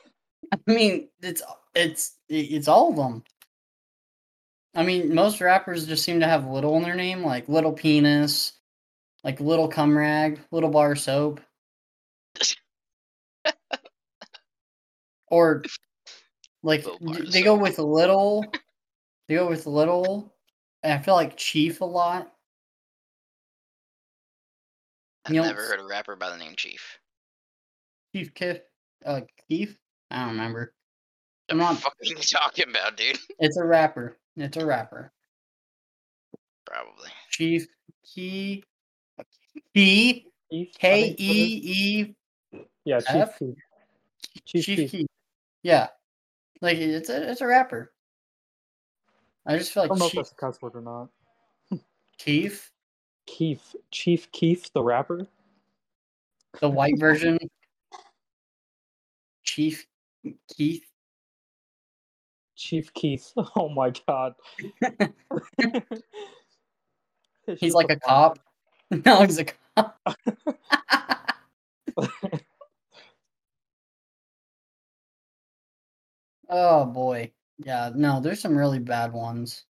I 0.53 0.57
mean, 0.67 1.09
it's 1.21 1.41
it's 1.75 2.17
it's 2.29 2.67
all 2.67 2.91
of 2.91 2.97
them. 2.97 3.23
I 4.75 4.83
mean, 4.83 5.13
most 5.13 5.41
rappers 5.41 5.85
just 5.85 6.03
seem 6.03 6.19
to 6.19 6.27
have 6.27 6.45
little 6.47 6.75
in 6.77 6.83
their 6.83 6.95
name, 6.95 7.23
like 7.23 7.47
little 7.49 7.73
penis, 7.73 8.53
like 9.23 9.39
little 9.39 9.67
cum 9.67 9.97
rag, 9.97 10.41
little 10.51 10.69
bar 10.71 10.95
soap, 10.95 11.41
or 15.29 15.63
like 16.63 16.85
Little 16.85 16.99
bar 17.01 17.19
they 17.31 17.41
go 17.43 17.55
with 17.55 17.77
little. 17.79 18.45
They 19.27 19.35
go 19.35 19.49
with 19.49 19.67
little, 19.67 20.33
and 20.83 20.93
I 20.93 20.99
feel 21.01 21.15
like 21.15 21.37
chief 21.37 21.81
a 21.81 21.85
lot. 21.85 22.33
I've 25.25 25.33
You 25.33 25.41
know, 25.41 25.47
never 25.47 25.61
heard 25.63 25.79
a 25.79 25.85
rapper 25.85 26.15
by 26.15 26.29
the 26.29 26.37
name 26.37 26.53
Chief. 26.57 26.99
Chief 28.15 28.33
Keef, 28.33 28.57
uh, 29.05 29.21
Keef. 29.49 29.77
I 30.11 30.19
don't 30.19 30.29
remember. 30.29 30.73
The 31.47 31.53
I'm 31.53 31.57
not. 31.59 31.77
fuck 31.77 31.93
are 31.93 32.05
you 32.05 32.15
talking 32.21 32.69
about, 32.69 32.97
dude? 32.97 33.17
It's 33.39 33.57
a 33.57 33.63
rapper. 33.65 34.17
It's 34.37 34.57
a 34.57 34.65
rapper. 34.65 35.11
Probably. 36.65 37.09
Chief 37.29 37.67
Key. 38.13 38.63
Key. 39.73 40.27
Keith, 40.51 40.69
I 40.75 40.77
K 40.79 41.01
think, 41.15 41.19
what 41.19 41.35
is- 41.37 41.49
E 41.49 42.15
E 42.51 42.65
Yeah, 42.85 42.99
Chief 42.99 43.09
F? 43.15 43.39
Keith. 43.39 43.55
Chief, 44.45 44.65
Chief 44.65 44.77
Keith. 44.77 44.91
Keef. 44.91 45.07
Yeah, 45.63 45.87
like 46.61 46.77
it's 46.77 47.09
a 47.09 47.31
it's 47.31 47.41
a 47.41 47.47
rapper. 47.47 47.91
I 49.45 49.57
just 49.57 49.71
feel 49.71 49.83
I 49.83 49.87
don't 49.87 49.99
know 49.99 50.05
like 50.05 50.09
if 50.09 50.11
Chief 50.13 50.19
that's 50.19 50.31
a 50.31 50.35
cuss 50.35 50.61
word 50.61 50.75
or 50.75 50.81
not. 50.81 51.09
Keef, 52.17 52.71
Keith. 53.25 53.75
Chief 53.91 54.31
Keith, 54.31 54.69
the 54.73 54.83
rapper? 54.83 55.27
the 56.59 56.69
white 56.69 56.99
version. 56.99 57.39
Chief 59.43 59.87
Keith. 60.55 60.85
Chief 62.55 62.93
Keith. 62.93 63.33
Oh 63.55 63.69
my 63.69 63.91
god. 64.07 64.33
He's 67.57 67.73
like 67.73 67.89
a 67.89 67.99
cop. 67.99 68.39
No, 69.05 69.23
he's 69.23 69.39
a 69.39 69.45
cop. 69.45 69.99
oh 76.47 76.85
boy. 76.85 77.31
Yeah, 77.57 77.89
no, 77.95 78.19
there's 78.19 78.39
some 78.39 78.55
really 78.55 78.77
bad 78.77 79.13
ones. 79.13 79.65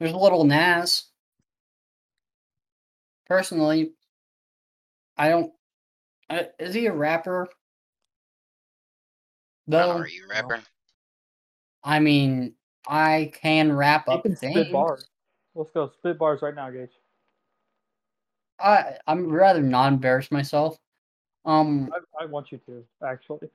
There's 0.00 0.12
little 0.12 0.42
Nas. 0.44 1.09
Personally, 3.30 3.92
I 5.16 5.28
don't. 5.28 5.52
I, 6.28 6.48
is 6.58 6.74
he 6.74 6.86
a 6.86 6.92
rapper? 6.92 7.46
Though, 9.68 9.98
Are 9.98 10.08
you 10.08 10.24
a 10.24 10.28
rapper? 10.28 10.60
I 11.84 12.00
mean, 12.00 12.54
I 12.88 13.30
can 13.40 13.72
wrap 13.72 14.08
You 14.08 14.14
up 14.14 14.22
can 14.24 14.34
things. 14.34 14.56
spit 14.56 14.72
bars. 14.72 15.08
Let's 15.54 15.70
go. 15.70 15.92
Spit 16.00 16.18
bars 16.18 16.42
right 16.42 16.56
now, 16.56 16.70
Gage. 16.70 16.90
I 18.58 18.96
I'm 19.06 19.30
rather 19.30 19.62
not 19.62 19.92
embarrass 19.92 20.32
myself. 20.32 20.76
Um, 21.44 21.88
I, 22.18 22.24
I 22.24 22.26
want 22.26 22.50
you 22.50 22.58
to, 22.66 22.84
actually. 23.06 23.48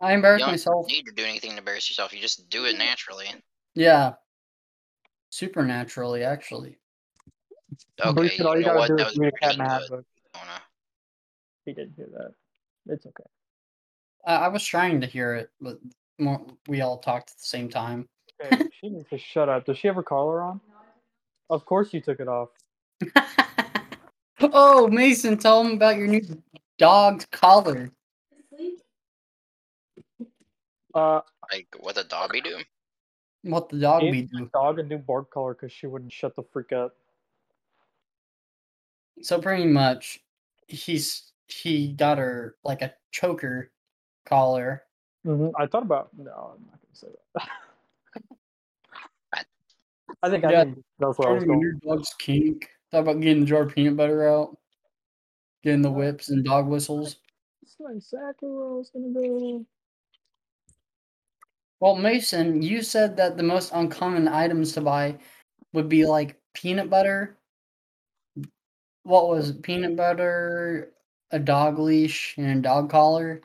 I 0.00 0.12
embarrass 0.14 0.38
You 0.38 0.44
don't 0.44 0.52
myself. 0.52 0.86
need 0.86 1.06
to 1.06 1.12
do 1.12 1.24
anything 1.24 1.50
to 1.50 1.58
embarrass 1.58 1.90
yourself. 1.90 2.14
You 2.14 2.20
just 2.20 2.48
do 2.48 2.66
it 2.66 2.78
naturally. 2.78 3.26
Yeah, 3.74 4.12
supernaturally, 5.30 6.22
actually. 6.22 6.79
I'm 8.02 8.14
pretty 8.14 8.28
Okay, 8.28 8.36
sure 8.36 8.46
all 8.48 8.54
you 8.54 8.60
you 8.60 8.66
know 8.66 8.74
gotta 8.74 8.78
what? 8.80 8.88
do 8.88 8.96
That 8.96 9.12
is 9.12 9.18
was 9.18 9.28
a 9.28 9.32
cat 9.32 9.40
pretty 9.40 9.52
in 9.52 9.58
the 9.58 9.70
hat, 9.70 9.82
good, 9.88 10.04
but 10.32 10.40
Mona. 10.40 10.60
he 11.64 11.72
didn't 11.72 11.94
hear 11.96 12.08
that. 12.12 12.34
It's 12.92 13.06
okay. 13.06 13.24
I, 14.26 14.34
I 14.36 14.48
was 14.48 14.64
trying 14.64 15.00
to 15.00 15.06
hear 15.06 15.34
it, 15.34 15.50
but 15.60 15.78
we 16.68 16.80
all 16.80 16.98
talked 16.98 17.30
at 17.30 17.36
the 17.36 17.42
same 17.46 17.68
time. 17.68 18.08
Okay, 18.42 18.64
she 18.80 18.88
needs 18.88 19.08
to 19.10 19.18
shut 19.18 19.48
up. 19.48 19.64
Does 19.66 19.78
she 19.78 19.86
have 19.88 19.96
her 19.96 20.02
collar 20.02 20.42
on? 20.42 20.60
Of 21.48 21.64
course 21.64 21.92
you 21.92 22.00
took 22.00 22.20
it 22.20 22.28
off. 22.28 22.48
oh, 24.40 24.88
Mason, 24.88 25.36
tell 25.36 25.60
him 25.64 25.72
about 25.72 25.96
your 25.96 26.06
new 26.06 26.22
dog's 26.78 27.26
collar. 27.26 27.90
Uh, 30.94 31.20
Like 31.52 31.68
what 31.78 31.94
the 31.94 32.04
dog 32.04 32.32
be 32.32 32.40
doing? 32.40 32.64
What 33.42 33.68
the 33.68 33.78
dog 33.78 34.02
be 34.02 34.22
doing. 34.22 34.50
dog 34.52 34.78
a 34.78 34.82
new 34.82 34.98
bark 34.98 35.30
collar 35.30 35.54
because 35.54 35.72
she 35.72 35.86
wouldn't 35.86 36.12
shut 36.12 36.34
the 36.36 36.42
freak 36.52 36.72
up. 36.72 36.94
So 39.22 39.40
pretty 39.40 39.66
much, 39.66 40.20
he's 40.66 41.32
he 41.46 41.92
got 41.92 42.18
her 42.18 42.56
like 42.64 42.82
a 42.82 42.94
choker 43.10 43.72
collar. 44.26 44.82
hmm 45.24 45.48
I 45.58 45.66
thought 45.66 45.82
about. 45.82 46.10
No, 46.16 46.30
I'm 46.30 46.64
not 46.66 46.78
gonna 46.80 46.94
say 46.94 47.08
that. 47.34 47.48
I- 49.32 49.44
I 50.22 50.30
think 50.30 50.44
I 50.44 50.50
Yeah, 50.50 50.64
think 50.64 50.84
that's 50.98 51.18
where 51.18 51.30
I 51.30 51.32
was 51.34 51.44
going. 51.44 51.60
your 51.60 51.72
dog's 51.84 52.14
kink. 52.18 52.68
Thought 52.90 53.00
about 53.00 53.20
getting 53.20 53.40
the 53.40 53.46
jar 53.46 53.62
of 53.62 53.74
peanut 53.74 53.96
butter 53.96 54.28
out, 54.28 54.58
getting 55.62 55.82
the 55.82 55.90
whips 55.90 56.28
and 56.28 56.44
dog 56.44 56.66
whistles. 56.66 57.16
It's 57.62 57.76
like 57.78 58.02
Sakura's 58.02 58.90
gonna 58.90 59.12
go. 59.12 59.64
Well, 61.80 61.96
Mason, 61.96 62.60
you 62.60 62.82
said 62.82 63.16
that 63.16 63.36
the 63.38 63.42
most 63.42 63.72
uncommon 63.72 64.28
items 64.28 64.72
to 64.74 64.82
buy 64.82 65.18
would 65.72 65.88
be 65.88 66.04
like 66.04 66.38
peanut 66.52 66.90
butter. 66.90 67.38
What 69.10 69.28
was 69.28 69.50
it? 69.50 69.62
peanut 69.62 69.96
butter, 69.96 70.92
a 71.32 71.38
dog 71.40 71.80
leash, 71.80 72.36
and 72.38 72.60
a 72.60 72.62
dog 72.62 72.88
collar? 72.88 73.40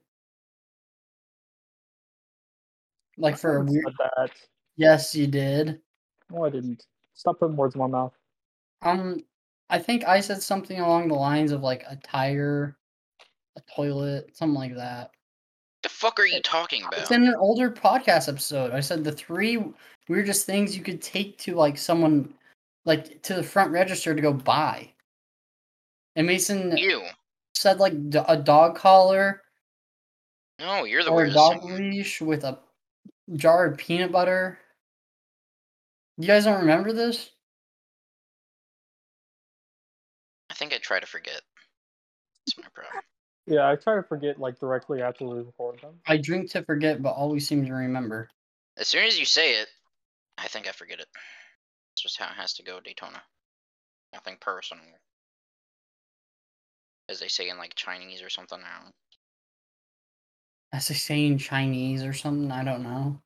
Like 3.18 3.36
for 3.36 3.58
a 3.58 3.64
weird. 3.64 3.86
that. 3.98 4.30
Yes, 4.76 5.16
you 5.16 5.26
did. 5.26 5.80
No, 6.30 6.46
I 6.46 6.52
didn't. 6.52 6.86
Stop 7.16 7.40
putting 7.40 7.56
words 7.56 7.74
in 7.74 7.82
my 7.82 7.88
mouth. 7.88 8.14
Um, 8.84 9.24
I 9.72 9.80
think 9.80 10.08
I 10.08 10.20
said 10.20 10.44
something 10.44 10.80
along 10.80 11.08
the 11.08 11.16
lines 11.16 11.52
of 11.52 11.64
like 11.64 11.84
a 11.90 11.96
tire, 11.96 12.78
a 13.58 13.62
toilet, 13.76 14.38
something 14.38 14.54
like 14.54 14.76
that. 14.76 15.10
The 15.82 15.90
fuck 15.90 16.20
are 16.20 16.28
you 16.28 16.44
talking 16.44 16.84
about? 16.84 17.00
It's 17.00 17.12
in 17.12 17.24
an 17.24 17.34
older 17.40 17.72
podcast 17.72 18.30
episode. 18.30 18.72
I 18.72 18.82
said 18.82 19.04
the 19.04 19.12
three 19.12 19.64
weirdest 20.08 20.46
things 20.46 20.78
you 20.78 20.84
could 20.84 21.02
take 21.02 21.40
to 21.40 21.56
like 21.56 21.80
someone, 21.80 22.36
like 22.86 23.24
to 23.24 23.34
the 23.34 23.42
front 23.42 23.72
register 23.72 24.14
to 24.14 24.22
go 24.22 24.32
buy. 24.32 24.92
And 26.16 26.28
Mason 26.28 26.78
You. 26.78 27.04
said 27.54 27.80
like 27.80 28.10
d- 28.10 28.20
a 28.28 28.38
dog 28.38 28.76
collar 28.76 29.42
No, 30.60 30.86
you're 30.86 31.04
the 31.04 31.12
or 31.12 31.26
a 31.26 31.34
dog 31.34 31.64
leash 31.64 32.22
with 32.22 32.44
a 32.44 32.60
jar 33.34 33.66
of 33.66 33.78
peanut 33.78 34.12
butter. 34.12 34.60
You 36.18 36.28
guys 36.28 36.46
don't 36.46 36.62
remember 36.62 36.94
this? 36.94 37.32
I 40.50 40.54
think 40.54 40.74
I 40.74 40.78
try 40.78 41.00
to 41.00 41.06
forget. 41.06 41.42
That's 42.46 42.58
my 42.58 42.68
problem. 42.74 43.04
Yeah, 43.48 43.70
I 43.70 43.76
try 43.76 43.96
to 43.96 44.04
forget 44.04 44.40
like 44.40 44.60
directly 44.60 45.02
after 45.02 45.26
we 45.26 45.40
record 45.40 45.82
them. 45.82 46.00
I 46.08 46.18
drink 46.18 46.50
to 46.52 46.64
forget, 46.64 47.02
but 47.02 47.12
always 47.12 47.48
seem 47.48 47.66
to 47.66 47.74
remember. 47.74 48.30
As 48.78 48.88
soon 48.88 49.04
as 49.06 49.20
you 49.20 49.26
say 49.26 49.60
it, 49.62 49.68
I 50.38 50.48
think 50.48 50.68
I 50.68 50.72
forget 50.72 51.00
it. 51.00 51.08
It's 51.94 52.02
just 52.02 52.18
how 52.18 52.26
it 52.28 52.36
has 52.38 52.54
to 52.56 52.64
go, 52.64 52.80
Daytona. 52.80 53.22
Nothing 54.14 54.38
personal. 54.40 54.84
As 57.08 57.20
they 57.20 57.28
say 57.28 57.50
in 57.50 57.58
like 57.58 57.76
Chinese 57.76 58.22
or 58.22 58.30
something 58.30 58.60
now. 58.60 58.92
As 60.74 60.88
they 60.88 60.96
say 60.96 61.26
in 61.26 61.38
Chinese 61.38 62.04
or 62.04 62.14
something, 62.14 62.52
I 62.52 62.64
don't 62.64 62.84
know. 62.84 63.20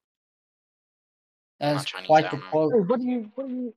That's 1.60 1.86
Chinese, 1.86 2.08
quite 2.08 2.26
I 2.26 2.30
the 2.30 2.38
don't 2.38 2.50
quote. 2.52 2.74
Hey, 2.74 2.80
what 2.80 3.00
are 3.00 3.04
you? 3.04 3.32
What 3.36 3.46
are 3.46 3.50
you? 3.50 3.74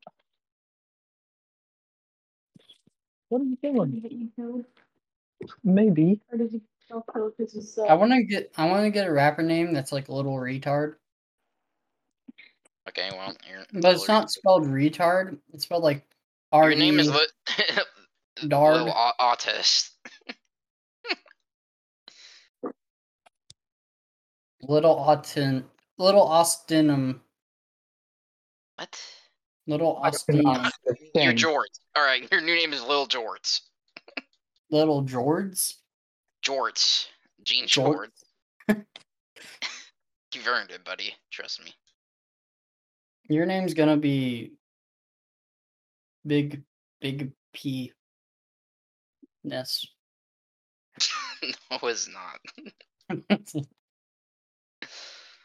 What 3.29 3.41
are 3.41 3.45
you 3.45 3.57
doing? 4.37 4.65
Maybe. 5.65 6.21
I 7.89 7.95
want 7.95 8.13
to 8.13 8.23
get 8.23 8.53
I 8.57 8.67
want 8.67 8.85
to 8.85 8.91
get 8.91 9.09
a 9.09 9.13
rapper 9.13 9.43
name 9.43 9.73
that's 9.73 9.93
like 9.93 10.09
a 10.09 10.13
little 10.13 10.35
retard, 10.35 10.97
Okay, 12.89 13.11
well, 13.13 13.35
your 13.49 13.65
but 13.73 13.95
it's 13.95 14.09
not 14.09 14.31
spelled 14.31 14.67
retard. 14.67 15.39
It's 15.53 15.65
spelled 15.65 15.85
like 15.85 16.05
R 16.51 16.71
Your 16.71 16.79
name 16.79 16.99
is 16.99 17.09
li- 17.09 17.27
Dard. 18.49 18.83
Little 18.83 18.95
autist. 19.21 19.92
Little 24.63 24.97
Austin, 24.99 25.65
little 25.99 26.27
Austinum, 26.27 27.21
What? 28.77 29.01
little 29.67 29.99
I 30.03 30.11
Austinum, 30.11 30.43
cannot 30.43 30.73
You're 30.87 30.97
stand- 31.11 31.39
George. 31.39 31.69
All 31.97 32.03
right, 32.05 32.27
your 32.31 32.41
new 32.41 32.55
name 32.55 32.73
is 32.73 32.81
Little 32.83 33.07
Jorts. 33.07 33.61
little 34.71 35.03
George. 35.03 35.75
Jorts. 36.45 37.07
Gene 37.45 37.65
Jort- 37.67 37.71
Schwartz. 37.71 38.25
You've 40.35 40.47
earned 40.47 40.71
it, 40.71 40.85
buddy. 40.85 41.15
Trust 41.31 41.63
me. 41.65 41.73
Your 43.29 43.47
name's 43.47 43.75
gonna 43.75 43.97
be 43.97 44.53
Big 46.27 46.63
Big 47.01 47.33
P. 47.53 47.93
Ness. 49.45 49.85
no, 51.43 51.79
it's 51.89 52.09
not. 52.09 52.41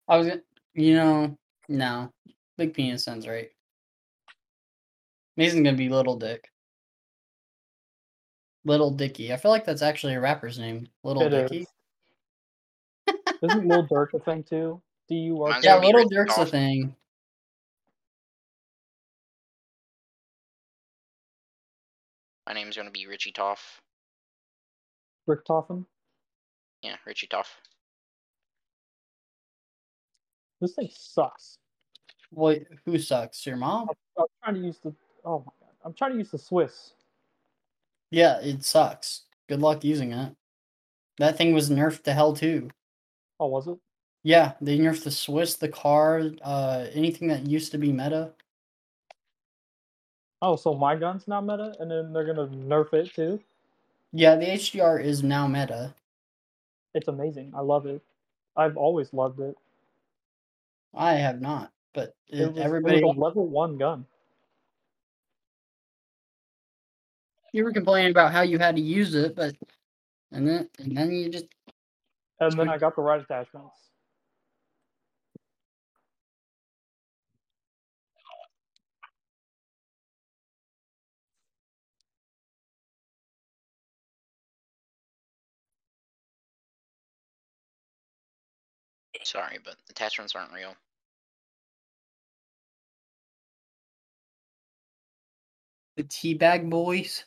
I 0.08 0.18
was, 0.18 0.30
you 0.74 0.94
know, 0.96 1.38
no, 1.68 2.12
big 2.58 2.74
penis 2.74 3.04
sounds 3.04 3.28
right. 3.28 3.50
Mason's 5.36 5.64
gonna 5.64 5.78
be 5.78 5.90
Little 5.90 6.18
Dick. 6.18 6.50
Little 8.66 8.92
Dicky. 8.92 9.32
I 9.34 9.38
feel 9.38 9.52
like 9.52 9.66
that's 9.66 9.82
actually 9.82 10.16
a 10.16 10.20
rapper's 10.20 10.60
name. 10.60 10.88
Little 11.04 11.24
It 11.24 11.30
Dicky. 11.30 11.68
is. 13.08 13.16
Isn't 13.44 13.68
Lil 13.68 13.88
Durk 13.88 14.14
a 14.14 14.20
thing 14.20 14.44
too? 14.44 14.82
D 15.08 15.16
U 15.16 15.44
R. 15.44 15.52
Mine's 15.52 15.64
Yeah, 15.64 15.72
gonna 15.76 15.82
be 15.82 15.88
Little 15.88 16.02
Ricky 16.04 16.16
Durk's 16.16 16.38
a 16.38 16.46
thing. 16.46 16.96
My 22.46 22.54
name's 22.54 22.78
gonna 22.78 22.92
be 22.92 23.08
Richie 23.08 23.32
Toff. 23.32 23.82
Rick 25.26 25.46
Toffin. 25.46 25.86
Yeah, 26.82 26.96
Richie 27.06 27.28
Toff. 27.28 27.62
This 30.60 30.74
thing 30.74 30.90
sucks. 30.92 31.58
Wait, 32.32 32.68
who 32.86 32.98
sucks? 32.98 33.46
Your 33.46 33.58
mom? 33.58 33.90
I'm 34.18 34.26
trying 34.44 34.56
to 34.56 34.62
use 34.62 34.80
the. 34.84 34.94
Oh 35.24 35.40
my 35.40 35.52
god! 35.62 35.74
I'm 35.86 35.94
trying 35.94 36.12
to 36.12 36.18
use 36.18 36.32
the 36.32 36.38
Swiss. 36.38 36.94
Yeah, 38.12 38.40
it 38.40 38.64
sucks. 38.64 39.24
Good 39.48 39.62
luck 39.62 39.84
using 39.84 40.14
it. 40.14 40.36
That 41.20 41.38
thing 41.38 41.54
was 41.54 41.70
nerfed 41.70 42.04
to 42.04 42.14
hell 42.14 42.34
too. 42.34 42.70
Oh, 43.40 43.48
was 43.48 43.68
it? 43.68 43.78
Yeah, 44.24 44.54
they 44.62 44.78
nerfed 44.78 45.04
the 45.04 45.12
Swiss, 45.12 45.56
the 45.56 45.70
car, 45.70 46.24
uh, 46.44 46.86
anything 46.94 47.28
that 47.30 47.48
used 47.48 47.72
to 47.72 47.78
be 47.78 47.92
meta. 47.92 48.34
Oh, 50.42 50.56
so 50.56 50.74
my 50.74 50.96
gun's 50.96 51.28
now 51.28 51.42
meta, 51.42 51.76
and 51.80 51.90
then 51.90 52.14
they're 52.14 52.26
gonna 52.26 52.48
nerf 52.48 52.94
it 52.94 53.14
too. 53.14 53.40
Yeah, 54.14 54.36
the 54.36 54.46
HDR 54.46 55.04
is 55.04 55.24
now 55.24 55.48
meta. 55.48 55.94
It's 56.94 57.08
amazing. 57.08 57.54
I 57.56 57.62
love 57.62 57.86
it. 57.86 58.02
I've 58.56 58.78
always 58.78 59.14
loved 59.14 59.40
it. 59.40 59.56
I 60.98 61.14
have 61.16 61.42
not, 61.42 61.72
but 61.96 62.16
It 62.40 62.46
it- 62.46 62.54
was, 62.54 62.74
it 62.84 62.84
everybody. 62.84 63.02
was 63.02 63.04
a 63.04 63.20
level 63.20 63.48
one 63.48 63.78
gun. 63.78 64.06
you 67.54 67.64
were 67.64 67.74
complaining 67.74 68.12
about 68.12 68.32
how 68.32 68.42
you 68.42 68.60
had 68.60 68.76
to 68.76 68.82
use 68.82 69.16
it, 69.16 69.36
but 69.36 69.56
and 70.32 70.48
then 70.48 70.70
and 70.80 70.98
then 70.98 71.12
you 71.12 71.30
just 71.30 71.48
And 72.42 72.60
then 72.60 72.70
I 72.70 72.78
got 72.78 72.96
the 72.96 73.04
right 73.04 73.22
attachments. 73.22 73.76
Sorry, 89.24 89.60
but 89.64 89.76
attachments 89.90 90.36
aren't 90.36 90.54
real. 90.54 90.76
The 95.98 96.04
teabag 96.04 96.70
boys, 96.70 97.26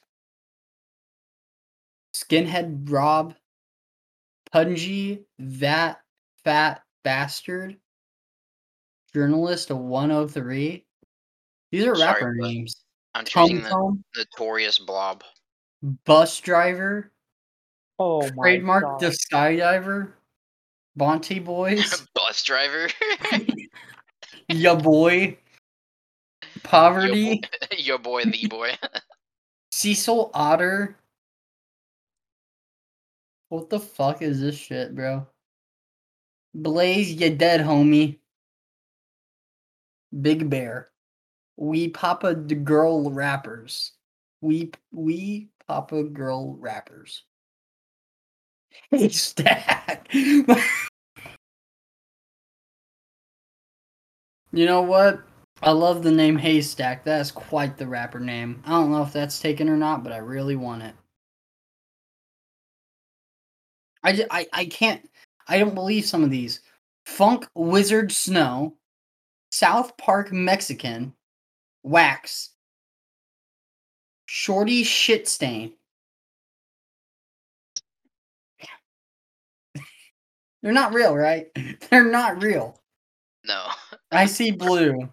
skinhead 2.14 2.88
Rob, 2.90 3.34
Punji, 4.54 5.24
that 5.38 6.00
fat 6.44 6.82
bastard, 7.04 7.76
journalist 9.12 9.70
of 9.70 9.78
103. 9.78 10.86
These 11.72 11.84
are 11.86 11.94
Sorry, 11.96 12.12
rapper 12.14 12.34
but- 12.40 12.48
names. 12.48 12.84
I'm 13.12 13.24
Tom 13.24 13.48
choosing 13.48 13.64
the 13.64 13.98
notorious 14.16 14.78
blob. 14.78 15.24
bus 16.04 16.38
driver, 16.40 17.10
Oh 17.98 18.22
my 18.36 18.42
Trademark 18.44 18.84
god. 18.84 19.00
the 19.00 19.08
skydiver. 19.08 20.12
Bonte 20.96 21.40
boys. 21.44 22.06
Bus 22.14 22.42
driver. 22.44 22.88
ya 24.48 24.76
boy. 24.76 25.36
Poverty. 26.62 27.42
Yo 27.76 27.98
boy, 28.02 28.24
the 28.24 28.46
boy. 28.46 28.70
Cecil 29.72 30.30
Otter. 30.34 30.96
What 33.48 33.70
the 33.70 33.80
fuck 33.80 34.22
is 34.22 34.40
this 34.40 34.56
shit, 34.56 34.94
bro? 34.94 35.26
Blaze, 36.54 37.12
you 37.12 37.30
dead, 37.30 37.60
homie. 37.60 38.18
Big 40.20 40.48
Bear. 40.50 40.88
Wee 41.56 41.88
Papa 41.88 42.34
the 42.34 42.54
Girl 42.54 43.10
Rappers. 43.10 43.92
We 44.40 44.72
Wee 44.92 45.50
Papa 45.66 46.04
Girl 46.04 46.56
Rappers. 46.58 47.24
Haystack. 48.90 50.08
you 50.12 50.44
know 54.52 54.82
what? 54.82 55.20
I 55.62 55.72
love 55.72 56.02
the 56.02 56.10
name 56.10 56.38
Haystack. 56.38 57.04
That 57.04 57.20
is 57.20 57.30
quite 57.30 57.76
the 57.76 57.86
rapper 57.86 58.18
name. 58.18 58.62
I 58.64 58.70
don't 58.70 58.90
know 58.90 59.02
if 59.02 59.12
that's 59.12 59.40
taken 59.40 59.68
or 59.68 59.76
not, 59.76 60.02
but 60.02 60.12
I 60.12 60.18
really 60.18 60.56
want 60.56 60.82
it. 60.82 60.94
I, 64.02 64.14
ju- 64.14 64.26
I, 64.30 64.46
I 64.52 64.64
can't. 64.64 65.06
I 65.46 65.58
don't 65.58 65.74
believe 65.74 66.06
some 66.06 66.24
of 66.24 66.30
these. 66.30 66.60
Funk 67.04 67.46
Wizard 67.54 68.10
Snow, 68.10 68.76
South 69.52 69.96
Park 69.98 70.32
Mexican, 70.32 71.12
Wax, 71.82 72.50
Shorty 74.24 74.82
Shit 74.82 75.28
Stain. 75.28 75.74
They're 80.62 80.72
not 80.72 80.94
real, 80.94 81.14
right? 81.14 81.48
They're 81.90 82.10
not 82.10 82.42
real. 82.42 82.80
No. 83.46 83.66
I 84.10 84.24
see 84.24 84.50
blue. 84.52 85.10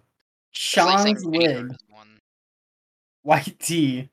It's 0.52 0.60
Sean's 0.60 1.24
Vader 1.24 1.30
wig. 1.30 1.72
is 1.72 1.78
one. 1.90 2.20
White 3.24 3.60
tea. 3.60 4.10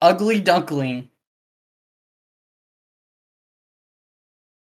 Ugly 0.00 0.40
duckling. 0.40 1.10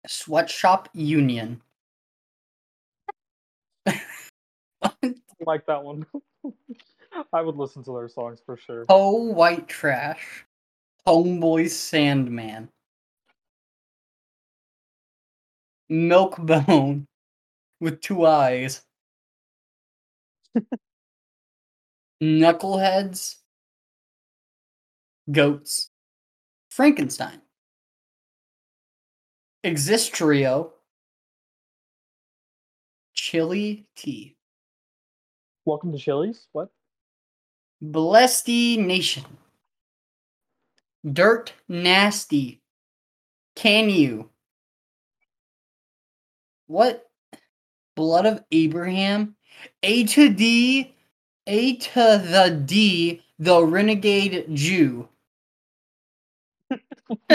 Sweatshop 0.07 0.89
Union. 0.93 1.61
like 5.45 5.65
that 5.67 5.83
one. 5.83 6.05
I 7.33 7.41
would 7.41 7.55
listen 7.55 7.83
to 7.85 7.93
their 7.93 8.09
songs 8.09 8.41
for 8.45 8.57
sure. 8.57 8.85
Oh, 8.89 9.23
white 9.31 9.67
trash. 9.67 10.45
Homeboy 11.07 11.69
Sandman. 11.69 12.69
Milkbone 15.91 17.05
with 17.79 18.01
two 18.01 18.25
eyes. 18.25 18.81
Knuckleheads. 22.21 23.35
Goats. 25.31 25.89
Frankenstein. 26.69 27.41
Exist 29.63 30.13
Trio. 30.13 30.73
Chili 33.13 33.87
Tea. 33.95 34.35
Welcome 35.65 35.91
to 35.91 35.97
Chili's. 35.97 36.47
What? 36.51 36.69
Blessedy 37.83 38.77
Nation. 38.77 39.25
Dirt 41.11 41.53
Nasty. 41.67 42.61
Can 43.55 43.89
you? 43.89 44.29
What? 46.67 47.03
Blood 47.95 48.25
of 48.25 48.43
Abraham? 48.51 49.35
A 49.83 50.03
to 50.05 50.29
D. 50.29 50.93
A 51.47 51.75
to 51.75 51.93
the 51.95 52.61
D. 52.65 53.21
The 53.39 53.63
Renegade 53.63 54.47
Jew. 54.53 55.07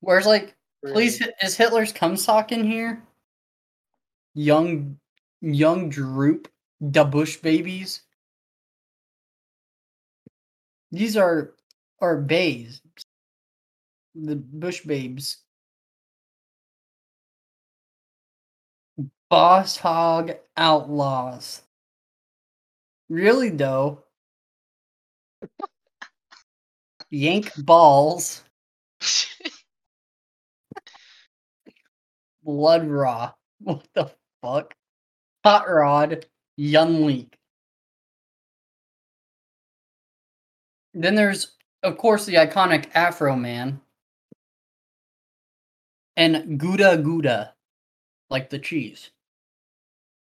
Where's 0.00 0.26
like, 0.26 0.54
please, 0.84 1.20
is 1.42 1.56
Hitler's 1.56 1.92
cum 1.92 2.16
sock 2.16 2.52
in 2.52 2.64
here? 2.64 3.02
Young, 4.34 4.98
young 5.40 5.88
droop, 5.88 6.48
the 6.80 7.04
Bush 7.04 7.36
babies. 7.38 8.02
These 10.92 11.16
are 11.16 11.54
are 12.00 12.16
bays. 12.16 12.80
The 14.14 14.36
Bush 14.36 14.82
babes. 14.82 15.38
Boss 19.28 19.76
hog 19.76 20.32
outlaws. 20.56 21.62
Really 23.08 23.50
though. 23.50 24.04
Yank 27.10 27.52
balls. 27.64 28.42
Blood 32.42 32.86
raw. 32.88 33.32
What 33.60 33.86
the 33.94 34.12
fuck? 34.42 34.74
Hot 35.44 35.68
rod. 35.68 36.26
Young 36.56 37.06
leak. 37.06 37.36
Then 40.94 41.14
there's, 41.14 41.56
of 41.82 41.98
course, 41.98 42.24
the 42.24 42.34
iconic 42.34 42.86
Afro 42.94 43.36
Man. 43.36 43.80
And 46.16 46.58
Gouda 46.58 46.96
Gouda. 46.96 47.55
Like 48.30 48.50
the 48.50 48.58
cheese. 48.58 49.10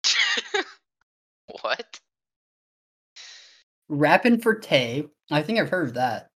what? 1.63 2.01
Rapping 3.89 4.41
for 4.41 4.55
Tay. 4.55 5.07
I 5.31 5.43
think 5.43 5.59
I've 5.59 5.71
heard 5.71 5.89
of 5.89 5.95
that. 5.95 6.31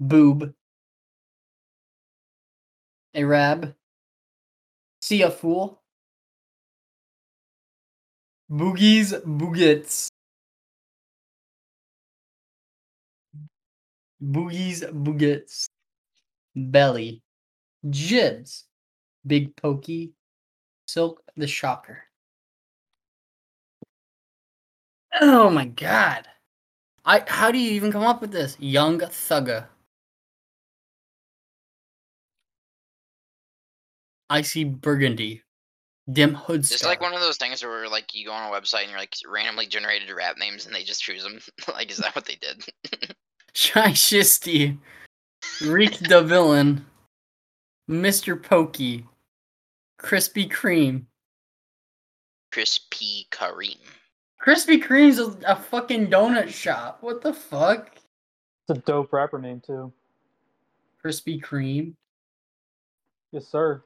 Boob. 0.00 0.54
Arab. 3.14 3.74
See 5.00 5.22
a 5.22 5.30
fool. 5.30 5.82
Boogies 8.50 9.10
Boogits. 9.24 10.08
Boogies 14.22 14.80
Boogits. 14.92 15.66
Belly. 16.56 17.22
Jibs. 17.90 18.66
Big 19.26 19.54
Pokey. 19.56 20.12
Silk 20.86 21.22
the 21.36 21.46
Shocker. 21.46 22.04
Oh 25.20 25.50
my 25.50 25.66
god. 25.66 26.26
I 27.04 27.22
how 27.26 27.50
do 27.50 27.58
you 27.58 27.72
even 27.72 27.92
come 27.92 28.04
up 28.04 28.20
with 28.20 28.32
this? 28.32 28.56
Young 28.60 28.98
Thugger. 28.98 29.66
I 34.30 34.42
see 34.42 34.64
Burgundy. 34.64 35.42
Dim 36.10 36.34
Hood 36.34 36.60
It's 36.60 36.84
like 36.84 37.00
one 37.00 37.14
of 37.14 37.20
those 37.20 37.36
things 37.36 37.62
where 37.62 37.88
like 37.88 38.12
you 38.12 38.26
go 38.26 38.32
on 38.32 38.52
a 38.52 38.54
website 38.54 38.82
and 38.82 38.90
you're 38.90 38.98
like 38.98 39.14
randomly 39.28 39.66
generated 39.66 40.10
rap 40.10 40.36
names 40.36 40.66
and 40.66 40.74
they 40.74 40.82
just 40.82 41.02
choose 41.02 41.22
them. 41.22 41.38
like, 41.68 41.90
is 41.90 41.98
that 41.98 42.16
what 42.16 42.24
they 42.24 42.36
did? 42.36 43.14
Shy 43.54 43.90
Shisty. 43.90 44.78
Reek 45.60 45.98
the 45.98 46.22
Villain. 46.22 46.84
Mr. 47.88 48.40
Pokey. 48.40 49.06
Krispy 50.02 50.50
Kreme. 50.50 51.04
Crispy 52.50 53.28
Kareem. 53.30 53.78
Krispy 54.44 54.82
Kreme's 54.82 55.18
a, 55.18 55.36
a 55.46 55.56
fucking 55.56 56.08
donut 56.08 56.48
shop. 56.48 56.98
What 57.00 57.22
the 57.22 57.32
fuck? 57.32 57.90
It's 57.94 58.78
a 58.78 58.82
dope 58.82 59.12
rapper 59.12 59.38
name 59.38 59.62
too. 59.64 59.92
Krispy 61.02 61.40
Kreme. 61.42 61.94
Yes, 63.30 63.48
sir. 63.48 63.82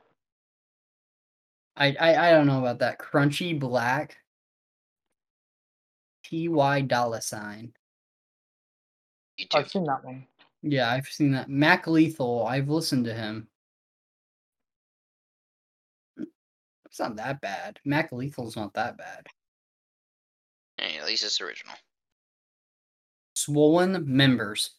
I, 1.77 1.95
I 2.01 2.29
I 2.29 2.31
don't 2.33 2.47
know 2.47 2.59
about 2.59 2.79
that. 2.79 2.99
Crunchy 2.99 3.59
Black. 3.59 4.17
Ty 6.25 6.81
dollar 6.83 7.21
sign. 7.21 7.73
YouTube. 9.39 9.59
I've 9.59 9.71
seen 9.71 9.85
that 9.85 10.05
one. 10.05 10.27
Yeah, 10.63 10.91
I've 10.91 11.07
seen 11.07 11.33
that. 11.33 11.49
Mac 11.49 11.87
Lethal. 11.87 12.47
I've 12.47 12.69
listened 12.69 13.05
to 13.05 13.15
him. 13.15 13.47
It's 16.97 17.01
not 17.03 17.17
that 17.17 17.43
bad. 17.43 17.79
Mac 17.85 18.11
Lethal's 18.11 18.57
not 18.57 18.73
that 18.73 18.97
bad. 18.97 19.27
Hey, 20.79 20.97
at 20.97 21.05
least 21.05 21.27
it's 21.27 21.43
original. 21.43 21.75
Swollen 23.35 24.03
members. 24.07 24.71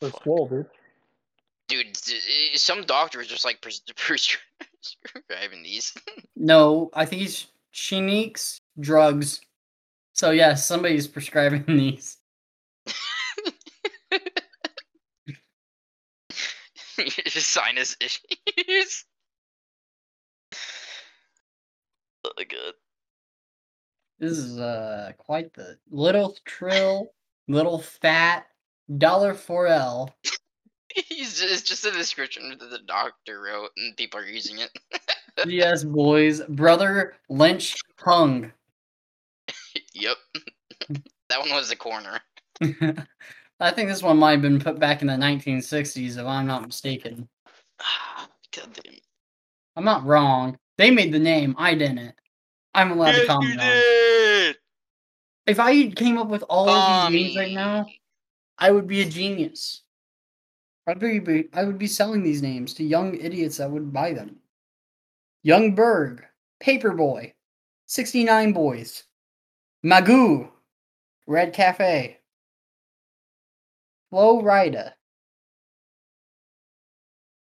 They're 0.00 0.12
dude. 0.24 0.66
Dude, 1.66 1.96
some 2.54 2.82
doctor 2.82 3.20
is 3.20 3.26
just 3.26 3.44
like 3.44 3.60
prescribing 3.96 5.62
these. 5.64 5.92
no, 6.36 6.90
I 6.94 7.04
think 7.04 7.22
he's 7.22 7.48
Sheenix 7.74 8.60
drugs. 8.78 9.40
So 10.12 10.30
yeah, 10.30 10.54
somebody's 10.54 11.08
prescribing 11.08 11.64
these. 11.66 12.16
Sinus 17.26 17.96
issues. 18.00 19.04
My 22.36 22.44
god. 22.44 22.74
This 24.18 24.32
is 24.32 24.58
uh 24.58 25.12
quite 25.18 25.52
the 25.54 25.78
little 25.90 26.36
trill, 26.44 27.12
little 27.48 27.78
fat, 27.78 28.46
dollar 28.98 29.34
four 29.34 29.66
L. 29.66 30.14
It's 30.96 31.62
just 31.62 31.86
a 31.86 31.92
description 31.92 32.56
that 32.58 32.68
the 32.68 32.80
doctor 32.80 33.42
wrote, 33.42 33.70
and 33.76 33.96
people 33.96 34.18
are 34.18 34.26
using 34.26 34.58
it. 34.58 34.70
Yes, 35.46 35.84
boys. 35.84 36.42
Brother 36.48 37.14
Lynch 37.30 37.76
hung. 37.98 38.52
yep. 39.94 40.16
that 41.28 41.40
one 41.40 41.50
was 41.50 41.70
the 41.70 41.76
corner. 41.76 42.20
I 43.60 43.70
think 43.70 43.88
this 43.88 44.02
one 44.02 44.18
might 44.18 44.32
have 44.32 44.42
been 44.42 44.58
put 44.58 44.78
back 44.78 45.00
in 45.00 45.06
the 45.06 45.14
1960s, 45.14 46.18
if 46.18 46.26
I'm 46.26 46.46
not 46.46 46.66
mistaken. 46.66 47.28
God 48.54 48.68
damn. 48.74 48.94
I'm 49.76 49.84
not 49.84 50.04
wrong. 50.04 50.58
They 50.76 50.90
made 50.90 51.12
the 51.12 51.18
name. 51.18 51.54
I 51.56 51.74
didn't. 51.74 52.14
I'm 52.74 52.92
allowed 52.92 53.12
to 53.12 53.18
Yes, 53.18 53.20
you 53.22 53.26
comment 53.26 53.60
on. 53.60 53.66
it. 53.66 53.72
did. 53.72 54.56
If 55.46 55.58
I 55.58 55.88
came 55.88 56.18
up 56.18 56.28
with 56.28 56.44
all 56.48 56.68
of 56.68 57.10
these 57.10 57.20
names 57.20 57.36
right 57.36 57.52
now, 57.52 57.86
I 58.58 58.70
would 58.70 58.86
be 58.86 59.00
a 59.02 59.08
genius. 59.08 59.82
I'd 60.86 60.98
be, 60.98 61.48
I 61.52 61.64
would 61.64 61.78
be 61.78 61.86
selling 61.86 62.22
these 62.22 62.42
names 62.42 62.74
to 62.74 62.84
young 62.84 63.14
idiots 63.16 63.56
that 63.58 63.70
would 63.70 63.92
buy 63.92 64.12
them. 64.12 64.36
Young 65.42 65.74
Berg, 65.74 66.24
Paperboy, 66.62 67.32
69 67.86 68.52
Boys, 68.52 69.04
Magoo, 69.84 70.50
Red 71.26 71.52
Cafe, 71.52 72.18
Flo 74.10 74.42
Rida. 74.42 74.92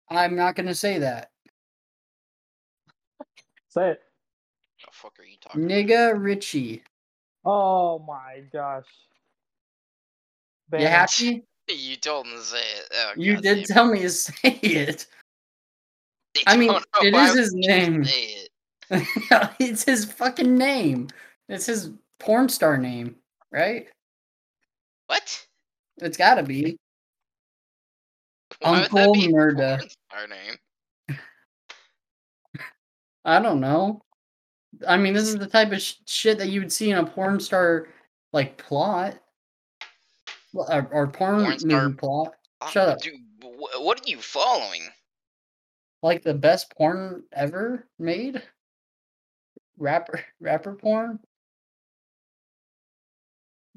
I'm 0.10 0.36
not 0.36 0.56
going 0.56 0.68
to 0.68 0.76
say 0.76 1.00
that. 1.00 1.32
Say 3.70 3.92
it. 3.92 4.02
The 4.96 5.00
fuck 5.02 5.20
are 5.20 5.24
you 5.24 5.36
talking? 5.42 5.68
Nigga 5.68 6.14
Richie. 6.18 6.82
Oh 7.44 8.00
my 8.00 8.44
gosh. 8.54 8.86
You 10.72 10.80
Banned. 10.80 10.88
happy? 10.88 11.44
You 11.68 11.98
told 11.98 12.28
him 12.28 12.34
to 12.34 12.42
say 12.42 12.60
it. 12.60 12.86
Oh, 12.94 13.12
You 13.18 13.34
God 13.34 13.44
did 13.44 13.56
damn. 13.58 13.66
tell 13.76 13.92
me 13.92 14.00
to 14.02 14.10
say 14.10 14.52
it. 14.62 15.08
They 16.34 16.44
I 16.48 16.56
mean, 16.56 16.72
don't 16.72 16.86
know 16.96 17.08
it 17.08 17.14
why 17.14 17.24
is 17.24 17.30
would 17.32 17.40
his 17.40 17.54
name. 17.56 18.04
it. 18.06 18.50
it's 19.60 19.84
his 19.84 20.06
fucking 20.06 20.56
name. 20.56 21.10
It's 21.50 21.66
his 21.66 21.90
porn 22.20 22.48
star 22.50 22.78
name, 22.78 23.16
right? 23.52 23.88
What? 25.08 25.46
It's 25.98 26.18
gotta 26.18 26.44
be. 26.44 26.78
Why 28.60 28.84
Uncle 28.84 29.14
be 29.14 29.28
Murda. 29.28 29.78
porn 29.78 29.90
star 29.90 30.28
name? 30.28 30.56
I 33.26 33.42
don't 33.42 33.60
know. 33.60 34.02
I 34.88 34.98
mean, 34.98 35.14
this 35.14 35.28
is 35.28 35.38
the 35.38 35.48
type 35.48 35.72
of 35.72 35.82
sh- 35.82 35.96
shit 36.06 36.38
that 36.38 36.50
you 36.50 36.60
would 36.60 36.72
see 36.72 36.92
in 36.92 36.98
a 36.98 37.06
porn 37.06 37.40
star 37.40 37.88
like 38.34 38.58
plot, 38.58 39.18
or, 40.54 40.88
or 40.92 41.08
porn, 41.08 41.44
Porn 41.44 41.60
star- 41.60 41.84
movie 41.90 41.98
plot. 41.98 42.36
Shut 42.70 42.90
up. 42.90 43.02
Dude, 43.02 43.14
wh- 43.42 43.82
what 43.82 44.02
are 44.02 44.10
you 44.10 44.18
following? 44.20 44.82
Like 46.02 46.24
the 46.24 46.34
best 46.34 46.76
porn 46.76 47.24
ever 47.32 47.88
made. 48.00 48.42
Rapper, 49.78 50.24
rapper 50.40 50.76
porn. 50.76 51.20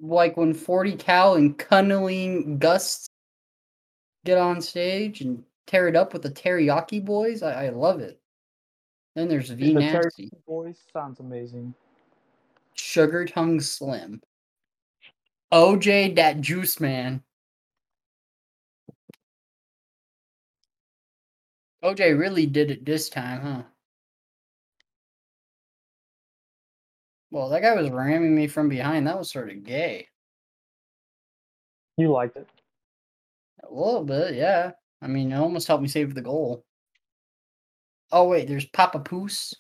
Like 0.01 0.37
when 0.37 0.55
Forty 0.55 0.95
Cal 0.95 1.35
and 1.35 1.59
Cunniling 1.59 2.59
Gus 2.59 3.09
get 4.25 4.39
on 4.39 4.61
stage 4.61 5.23
and 5.23 5.43
tear 5.67 5.89
it 5.89 5.97
up 5.97 6.13
with 6.13 6.23
the 6.23 6.31
Teriyaki 6.31 7.05
Boys. 7.05 7.43
I, 7.43 7.67
I 7.67 7.69
love 7.71 8.01
it. 8.01 8.21
Then 9.19 9.27
there's 9.27 9.51
V 9.51 9.75
The 9.75 9.81
Nasty. 9.81 10.31
Boys 10.47 10.79
sounds 10.93 11.19
amazing. 11.19 11.75
Sugar 12.75 13.25
Tongue 13.25 13.61
Slim. 13.61 14.23
OJ 15.53 16.15
that 16.15 16.41
Juice 16.41 16.79
Man. 16.79 17.25
OJ 21.83 22.17
really 22.17 22.47
did 22.47 22.71
it 22.71 22.87
this 22.87 23.09
time, 23.09 23.41
huh? 23.41 23.63
Well, 27.33 27.49
that 27.49 27.63
guy 27.63 27.75
was 27.75 27.91
ramming 27.91 28.37
me 28.37 28.47
from 28.47 28.69
behind. 28.69 29.09
That 29.09 29.19
was 29.19 29.33
sort 29.33 29.51
of 29.51 29.65
gay. 29.65 30.07
You 31.97 32.13
liked 32.13 32.37
it. 32.37 32.49
A 33.69 33.75
little 33.75 34.05
bit, 34.05 34.37
yeah. 34.37 34.71
I 35.03 35.09
mean, 35.09 35.33
it 35.33 35.39
almost 35.39 35.67
helped 35.67 35.83
me 35.83 35.89
save 35.89 36.15
the 36.15 36.23
goal. 36.23 36.65
Oh, 38.13 38.29
wait, 38.29 38.49
there's 38.49 38.67
Papa 38.67 39.01
Poos. 39.01 39.55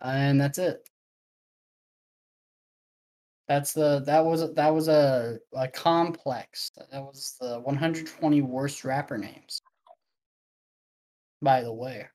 And 0.00 0.40
that's 0.40 0.58
it. 0.58 0.88
That's 3.48 3.72
the 3.72 4.00
that 4.06 4.24
was 4.24 4.52
that 4.54 4.68
was 4.74 4.88
a 4.88 5.38
a 5.52 5.68
complex. 5.68 6.70
That 6.90 7.02
was 7.02 7.36
the 7.40 7.60
120 7.60 8.42
worst 8.42 8.84
rapper 8.84 9.16
names. 9.18 9.62
By 11.40 11.62
the 11.62 11.72
way, 11.72 12.08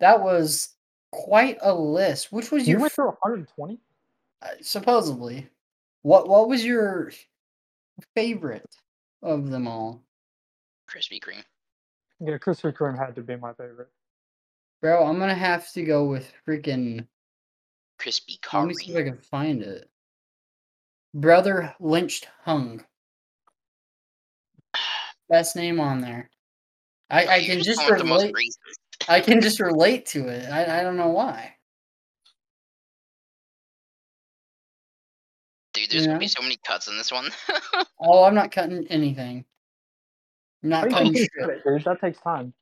that 0.00 0.20
was 0.22 0.76
quite 1.12 1.58
a 1.62 1.74
list. 1.74 2.32
Which 2.32 2.50
was 2.50 2.66
You 2.66 2.72
your 2.72 2.80
went 2.80 2.92
through 2.92 3.06
120? 3.06 3.80
uh, 4.42 4.48
supposedly. 4.60 5.48
What 6.02 6.28
what 6.28 6.48
was 6.48 6.64
your 6.64 7.12
favorite 8.14 8.74
of 9.22 9.50
them 9.50 9.68
all, 9.68 10.02
Krispy 10.92 11.20
Kreme. 11.20 11.44
Yeah, 12.20 12.38
Krispy 12.38 12.72
Kreme 12.72 12.98
had 12.98 13.16
to 13.16 13.22
be 13.22 13.36
my 13.36 13.52
favorite. 13.54 13.88
bro? 14.80 15.06
I'm 15.06 15.18
gonna 15.18 15.34
have 15.34 15.70
to 15.72 15.82
go 15.82 16.04
with 16.04 16.32
freaking. 16.46 17.06
Krispy 17.98 18.38
Let 18.52 18.66
me 18.66 18.74
see 18.74 18.92
if 18.92 18.98
I 18.98 19.02
can 19.02 19.18
find 19.18 19.62
it. 19.62 19.88
Brother 21.14 21.74
lynched 21.78 22.26
hung. 22.44 22.84
Best 25.28 25.56
name 25.56 25.78
on 25.78 26.00
there. 26.00 26.30
I, 27.10 27.26
I 27.26 27.44
can 27.44 27.62
just 27.62 27.78
going 27.78 27.98
the 27.98 28.04
most 28.04 28.24
relate. 28.24 28.56
I 29.08 29.20
can 29.20 29.40
just 29.40 29.60
relate 29.60 30.06
to 30.06 30.28
it. 30.28 30.50
I, 30.50 30.80
I 30.80 30.82
don't 30.82 30.96
know 30.96 31.08
why. 31.08 31.54
Dude, 35.74 35.90
there's 35.90 36.06
gonna 36.06 36.18
be 36.18 36.28
so 36.28 36.42
many 36.42 36.58
cuts 36.66 36.88
in 36.88 36.96
this 36.96 37.12
one. 37.12 37.30
Oh, 38.04 38.24
I'm 38.24 38.34
not 38.34 38.50
cutting 38.50 38.84
anything. 38.88 39.44
I'm 40.62 40.68
not 40.68 40.84
do 40.84 40.90
you 40.90 40.94
cutting 40.96 41.14
shit. 41.14 41.30
it, 41.36 41.64
dude? 41.64 41.84
That 41.84 42.00
takes 42.00 42.20
time. 42.20 42.52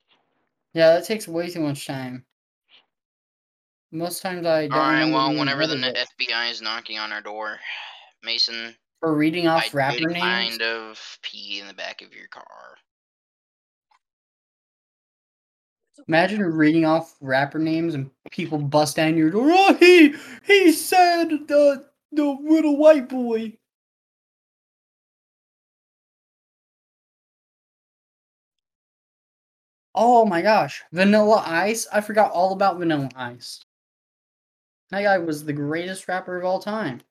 Yeah, 0.73 0.93
that 0.95 1.05
takes 1.05 1.27
way 1.27 1.49
too 1.49 1.59
much 1.61 1.85
time. 1.85 2.25
Most 3.91 4.21
times 4.21 4.45
I 4.45 4.67
don't. 4.67 4.77
Alright, 4.77 5.11
well, 5.11 5.35
whenever 5.37 5.67
the 5.67 5.75
it. 5.75 6.07
FBI 6.19 6.49
is 6.49 6.61
knocking 6.61 6.97
on 6.97 7.11
our 7.11 7.21
door, 7.21 7.59
Mason, 8.23 8.73
for 9.01 9.15
reading 9.15 9.47
I 9.47 9.57
off 9.57 9.73
rapper 9.73 9.97
did 9.99 10.07
names. 10.09 10.19
kind 10.19 10.61
of 10.61 11.19
pee 11.21 11.59
in 11.59 11.67
the 11.67 11.73
back 11.73 12.01
of 12.01 12.13
your 12.13 12.27
car. 12.27 12.77
Imagine 16.07 16.41
reading 16.41 16.85
off 16.85 17.15
rapper 17.19 17.59
names 17.59 17.93
and 17.93 18.09
people 18.31 18.57
bust 18.57 18.95
down 18.95 19.17
your 19.17 19.29
door. 19.29 19.49
Oh, 19.51 19.75
he 19.79 20.15
he 20.47 20.71
said 20.71 21.25
the 21.47 21.85
the 22.13 22.37
little 22.41 22.77
white 22.77 23.09
boy. 23.09 23.57
Oh 30.03 30.25
my 30.25 30.41
gosh, 30.41 30.81
Vanilla 30.91 31.43
Ice! 31.45 31.85
I 31.93 32.01
forgot 32.01 32.31
all 32.31 32.53
about 32.53 32.79
Vanilla 32.79 33.07
Ice. 33.15 33.63
That 34.89 35.03
guy 35.03 35.19
was 35.19 35.45
the 35.45 35.53
greatest 35.53 36.07
rapper 36.07 36.39
of 36.39 36.43
all 36.43 36.57
time. 36.57 37.01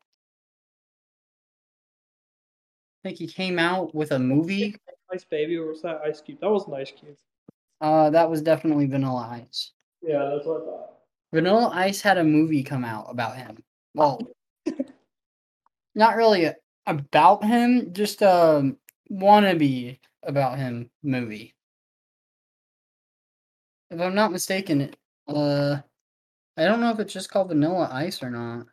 I 3.05 3.09
think 3.09 3.18
he 3.18 3.29
came 3.29 3.61
out 3.61 3.94
with 3.94 4.11
a 4.11 4.18
movie. 4.18 4.74
Ice 5.12 5.22
Baby, 5.22 5.57
or 5.57 5.68
was 5.68 5.83
that 5.83 6.00
Ice 6.05 6.20
Cube? 6.20 6.40
That 6.40 6.50
was 6.50 6.66
an 6.66 6.74
Ice 6.74 6.90
Cube. 6.90 7.14
Uh, 7.81 8.11
that 8.11 8.29
was 8.29 8.42
definitely 8.42 8.87
Vanilla 8.87 9.40
Ice. 9.40 9.70
Yeah, 10.03 10.29
that's 10.35 10.44
what 10.44 10.62
I 10.62 10.64
thought. 10.64 10.90
Vanilla 11.33 11.70
Ice 11.72 12.00
had 12.00 12.18
a 12.18 12.24
movie 12.24 12.64
come 12.64 12.85
out 12.85 13.07
about 13.09 13.37
him. 13.37 13.62
Well, 13.94 14.20
not 15.94 16.16
really 16.16 16.50
about 16.88 17.44
him, 17.44 17.92
just 17.92 18.20
a 18.20 18.74
wannabe 19.09 20.00
about 20.24 20.59
him 20.59 20.90
movie. 21.05 21.55
If 23.90 24.00
I'm 24.00 24.14
not 24.14 24.33
mistaken, 24.33 24.94
uh, 25.26 25.79
I 26.57 26.64
don't 26.64 26.81
know 26.81 26.90
if 26.90 27.00
it's 27.00 27.12
just 27.12 27.31
called 27.31 27.48
Vanilla 27.48 27.88
Ice 27.92 28.22
or 28.22 28.31
not. 28.31 28.66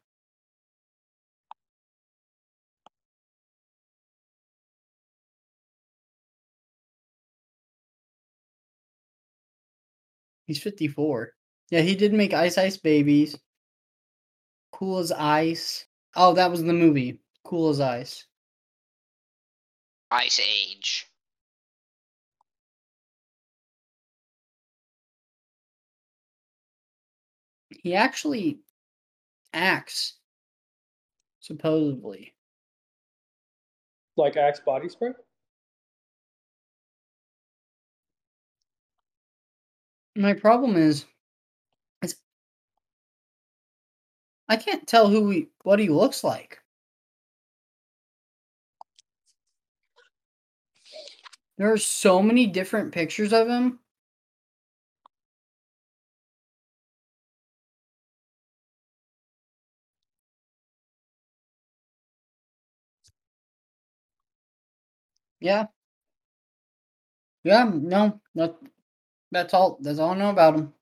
He's 10.45 10.61
54. 10.61 11.33
Yeah, 11.71 11.81
he 11.81 11.95
did 11.95 12.13
make 12.13 12.33
Ice 12.33 12.57
Ice 12.57 12.77
Babies. 12.77 13.37
Cool 14.71 14.99
as 14.99 15.11
Ice. 15.11 15.85
Oh, 16.15 16.33
that 16.33 16.51
was 16.51 16.63
the 16.63 16.73
movie. 16.73 17.19
Cool 17.43 17.69
as 17.69 17.81
Ice. 17.81 18.25
Ice 20.11 20.39
Age. 20.39 21.06
He 27.87 27.95
actually 27.95 28.59
acts, 29.53 30.17
supposedly. 31.39 32.33
Like 34.17 34.35
Axe 34.35 34.59
body 34.59 34.89
spray? 34.89 35.11
My 40.17 40.33
problem 40.33 40.75
is, 40.75 41.05
it's, 42.01 42.15
I 44.49 44.57
can't 44.57 44.85
tell 44.85 45.07
who 45.07 45.29
he, 45.29 45.47
what 45.63 45.79
he 45.79 45.87
looks 45.87 46.25
like. 46.25 46.59
There 51.57 51.71
are 51.71 51.77
so 51.77 52.21
many 52.21 52.47
different 52.47 52.91
pictures 52.91 53.31
of 53.31 53.47
him. 53.47 53.79
Yeah. 65.39 65.67
Yeah, 67.43 67.69
no, 67.73 68.19
that, 68.35 68.55
that's 69.31 69.53
all. 69.53 69.77
That's 69.81 69.99
all 69.99 70.11
I 70.11 70.17
know 70.17 70.29
about 70.29 70.55
him. 70.55 70.73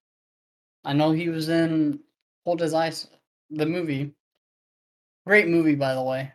I 0.83 0.93
know 0.93 1.11
he 1.11 1.29
was 1.29 1.49
in 1.49 1.99
Hold 2.45 2.61
His 2.61 2.73
Ice, 2.73 3.07
the 3.49 3.65
movie. 3.65 4.13
Great 5.25 5.47
movie, 5.47 5.75
by 5.75 5.93
the 5.95 6.03
way. 6.03 6.31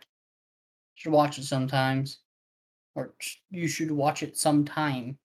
Should 0.97 1.13
watch 1.13 1.39
it 1.39 1.45
sometimes, 1.45 2.19
or 2.95 3.15
you 3.51 3.69
should 3.69 3.91
watch 3.91 4.23
it 4.23 4.37
sometime. 4.37 5.19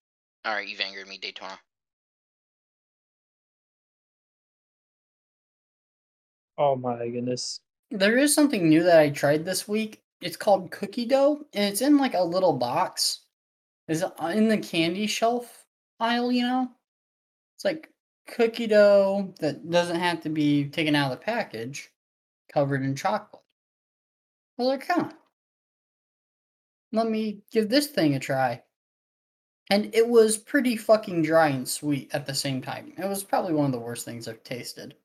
Alright, 0.48 0.68
you've 0.68 0.80
angered 0.80 1.08
me, 1.08 1.18
Daytona. 1.18 1.60
Oh 6.58 6.76
my 6.76 7.10
goodness. 7.10 7.60
There 7.92 8.18
is 8.18 8.34
something 8.34 8.70
new 8.70 8.84
that 8.84 9.00
I 9.00 9.10
tried 9.10 9.44
this 9.44 9.68
week. 9.68 10.02
It's 10.26 10.36
called 10.36 10.72
cookie 10.72 11.06
dough, 11.06 11.46
and 11.54 11.66
it's 11.66 11.82
in 11.82 12.00
like 12.00 12.16
a 12.16 12.24
little 12.24 12.54
box. 12.54 13.22
Is 13.88 14.02
uh, 14.02 14.12
in 14.34 14.48
the 14.48 14.58
candy 14.58 15.06
shelf 15.06 15.68
aisle? 16.00 16.32
You 16.32 16.42
know, 16.42 16.72
it's 17.56 17.64
like 17.64 17.92
cookie 18.26 18.66
dough 18.66 19.36
that 19.40 19.70
doesn't 19.70 20.00
have 20.00 20.22
to 20.22 20.30
be 20.30 20.66
taken 20.66 20.96
out 20.96 21.12
of 21.12 21.20
the 21.20 21.24
package, 21.24 21.92
covered 22.52 22.82
in 22.82 22.96
chocolate. 22.96 23.44
Well, 24.58 24.70
they're 24.70 24.80
kind. 24.80 25.14
Let 26.92 27.08
me 27.08 27.44
give 27.52 27.70
this 27.70 27.86
thing 27.86 28.16
a 28.16 28.20
try. 28.20 28.64
And 29.70 29.94
it 29.94 30.08
was 30.08 30.40
pretty 30.40 30.76
fucking 30.76 31.22
dry 31.22 31.50
and 31.50 31.70
sweet 31.70 32.10
at 32.16 32.26
the 32.26 32.34
same 32.34 32.64
time. 32.64 32.94
It 32.98 33.08
was 33.08 33.24
probably 33.24 33.54
one 33.54 33.68
of 33.68 33.72
the 33.74 33.80
worst 33.80 34.06
things 34.06 34.28
I've 34.28 34.44
tasted. 34.44 34.96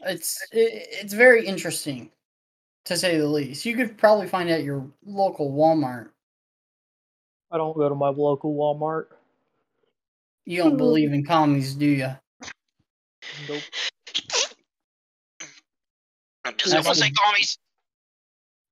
It's 0.00 0.42
it, 0.52 0.88
it's 1.02 1.12
very 1.12 1.46
interesting, 1.46 2.10
to 2.86 2.96
say 2.96 3.18
the 3.18 3.26
least. 3.26 3.66
You 3.66 3.76
could 3.76 3.98
probably 3.98 4.26
find 4.26 4.48
it 4.48 4.52
at 4.52 4.64
your 4.64 4.86
local 5.04 5.52
Walmart. 5.52 6.08
I 7.50 7.58
don't 7.58 7.76
go 7.76 7.88
to 7.88 7.94
my 7.94 8.08
local 8.08 8.54
Walmart. 8.54 9.06
You 10.44 10.62
don't 10.62 10.76
believe 10.76 11.12
in 11.12 11.24
commies, 11.24 11.74
do 11.74 11.86
you? 11.86 12.10
Nope. 13.48 13.62
Does 16.58 16.72
That's 16.72 16.86
everyone 16.86 16.94
say 16.94 17.10
commies? 17.10 17.58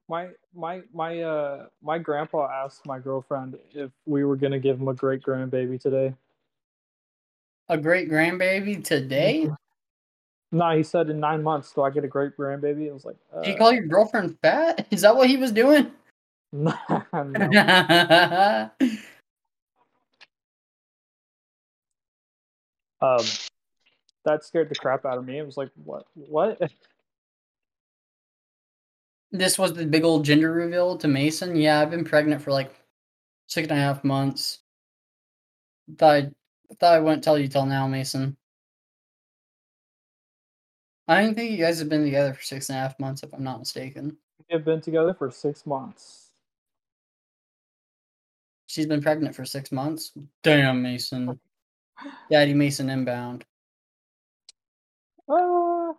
My 0.08 0.28
my 0.54 0.82
my 0.92 1.20
uh 1.20 1.66
my 1.82 1.98
grandpa 1.98 2.48
asked 2.64 2.86
my 2.86 2.98
girlfriend 2.98 3.58
if 3.72 3.90
we 4.06 4.24
were 4.24 4.36
gonna 4.36 4.60
give 4.60 4.78
him 4.78 4.88
a 4.88 4.94
great 4.94 5.22
grandbaby 5.22 5.80
today. 5.80 6.14
A 7.68 7.78
great 7.78 8.10
grandbaby 8.10 8.84
today? 8.84 9.50
Nah, 10.54 10.76
he 10.76 10.84
said 10.84 11.10
in 11.10 11.18
nine 11.18 11.42
months 11.42 11.72
do 11.72 11.82
I 11.82 11.90
get 11.90 12.04
a 12.04 12.08
great 12.08 12.36
grandbaby? 12.36 12.88
I 12.88 12.92
was 12.92 13.04
like, 13.04 13.16
uh, 13.34 13.42
Did 13.42 13.50
you 13.50 13.56
call 13.56 13.72
your 13.72 13.86
girlfriend 13.86 14.38
fat? 14.40 14.86
Is 14.92 15.00
that 15.00 15.16
what 15.16 15.28
he 15.28 15.36
was 15.36 15.50
doing? 15.50 15.90
no. 16.52 16.72
Um, 23.02 23.26
that 24.24 24.42
scared 24.44 24.70
the 24.70 24.74
crap 24.76 25.04
out 25.04 25.18
of 25.18 25.26
me. 25.26 25.38
It 25.38 25.44
was 25.44 25.58
like, 25.58 25.68
what? 25.84 26.06
What? 26.14 26.58
this 29.30 29.58
was 29.58 29.74
the 29.74 29.84
big 29.84 30.04
old 30.04 30.24
gender 30.24 30.52
reveal 30.52 30.96
to 30.96 31.08
Mason. 31.08 31.54
Yeah, 31.54 31.80
I've 31.80 31.90
been 31.90 32.04
pregnant 32.04 32.40
for 32.40 32.50
like 32.50 32.72
six 33.46 33.68
and 33.68 33.78
a 33.78 33.82
half 33.82 34.04
months. 34.04 34.60
Thought 35.98 36.14
I, 36.14 36.30
thought 36.80 36.94
I 36.94 37.00
wouldn't 37.00 37.22
tell 37.24 37.38
you 37.38 37.48
till 37.48 37.66
now, 37.66 37.86
Mason. 37.86 38.38
I 41.06 41.20
don't 41.20 41.34
think 41.34 41.50
you 41.50 41.58
guys 41.58 41.78
have 41.78 41.88
been 41.88 42.04
together 42.04 42.32
for 42.32 42.42
six 42.42 42.70
and 42.70 42.78
a 42.78 42.80
half 42.80 42.98
months, 42.98 43.22
if 43.22 43.32
I'm 43.34 43.44
not 43.44 43.58
mistaken. 43.58 44.16
We 44.48 44.54
have 44.54 44.64
been 44.64 44.80
together 44.80 45.14
for 45.14 45.30
six 45.30 45.66
months. 45.66 46.30
She's 48.66 48.86
been 48.86 49.02
pregnant 49.02 49.36
for 49.36 49.44
six 49.44 49.70
months. 49.70 50.12
Damn, 50.42 50.82
Mason. 50.82 51.38
Daddy 52.30 52.54
Mason 52.54 52.90
inbound. 52.90 53.44
Uh, 55.28 55.92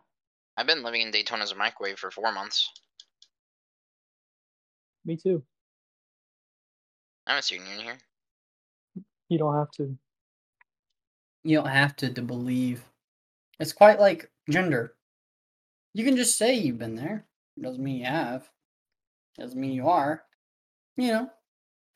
I've 0.57 0.67
been 0.67 0.83
living 0.83 1.01
in 1.01 1.11
Daytona's 1.11 1.55
microwave 1.55 1.99
for 1.99 2.11
four 2.11 2.31
months. 2.31 2.69
me 5.05 5.15
too. 5.15 5.43
I 7.27 7.31
haven't 7.31 7.43
seen 7.43 7.61
you 7.65 7.73
in 7.77 7.83
here. 7.83 7.97
You 9.29 9.37
don't 9.37 9.55
have 9.55 9.71
to. 9.71 9.95
You 11.43 11.57
don't 11.57 11.69
have 11.69 11.95
to 11.97 12.11
to 12.11 12.21
believe. 12.21 12.83
It's 13.59 13.73
quite 13.73 13.99
like 13.99 14.29
gender. 14.49 14.94
You 15.95 16.03
can 16.03 16.17
just 16.17 16.37
say 16.37 16.55
you've 16.55 16.77
been 16.77 16.95
there. 16.95 17.25
Doesn't 17.59 17.81
mean 17.81 17.95
you 17.95 18.05
have. 18.05 18.49
Doesn't 19.39 19.59
mean 19.59 19.71
you 19.71 19.87
are. 19.87 20.25
You 20.97 21.07
know. 21.07 21.29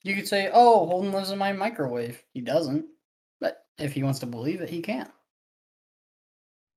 You 0.04 0.16
could 0.16 0.26
say, 0.26 0.50
"Oh, 0.54 0.86
Holden 0.86 1.12
lives 1.12 1.32
in 1.32 1.38
my 1.38 1.52
microwave." 1.52 2.24
He 2.34 2.40
doesn't, 2.40 2.86
but 3.42 3.66
if 3.78 3.92
he 3.92 4.04
wants 4.04 4.20
to 4.20 4.26
believe 4.26 4.62
it, 4.62 4.70
he 4.70 4.82
can. 4.82 5.12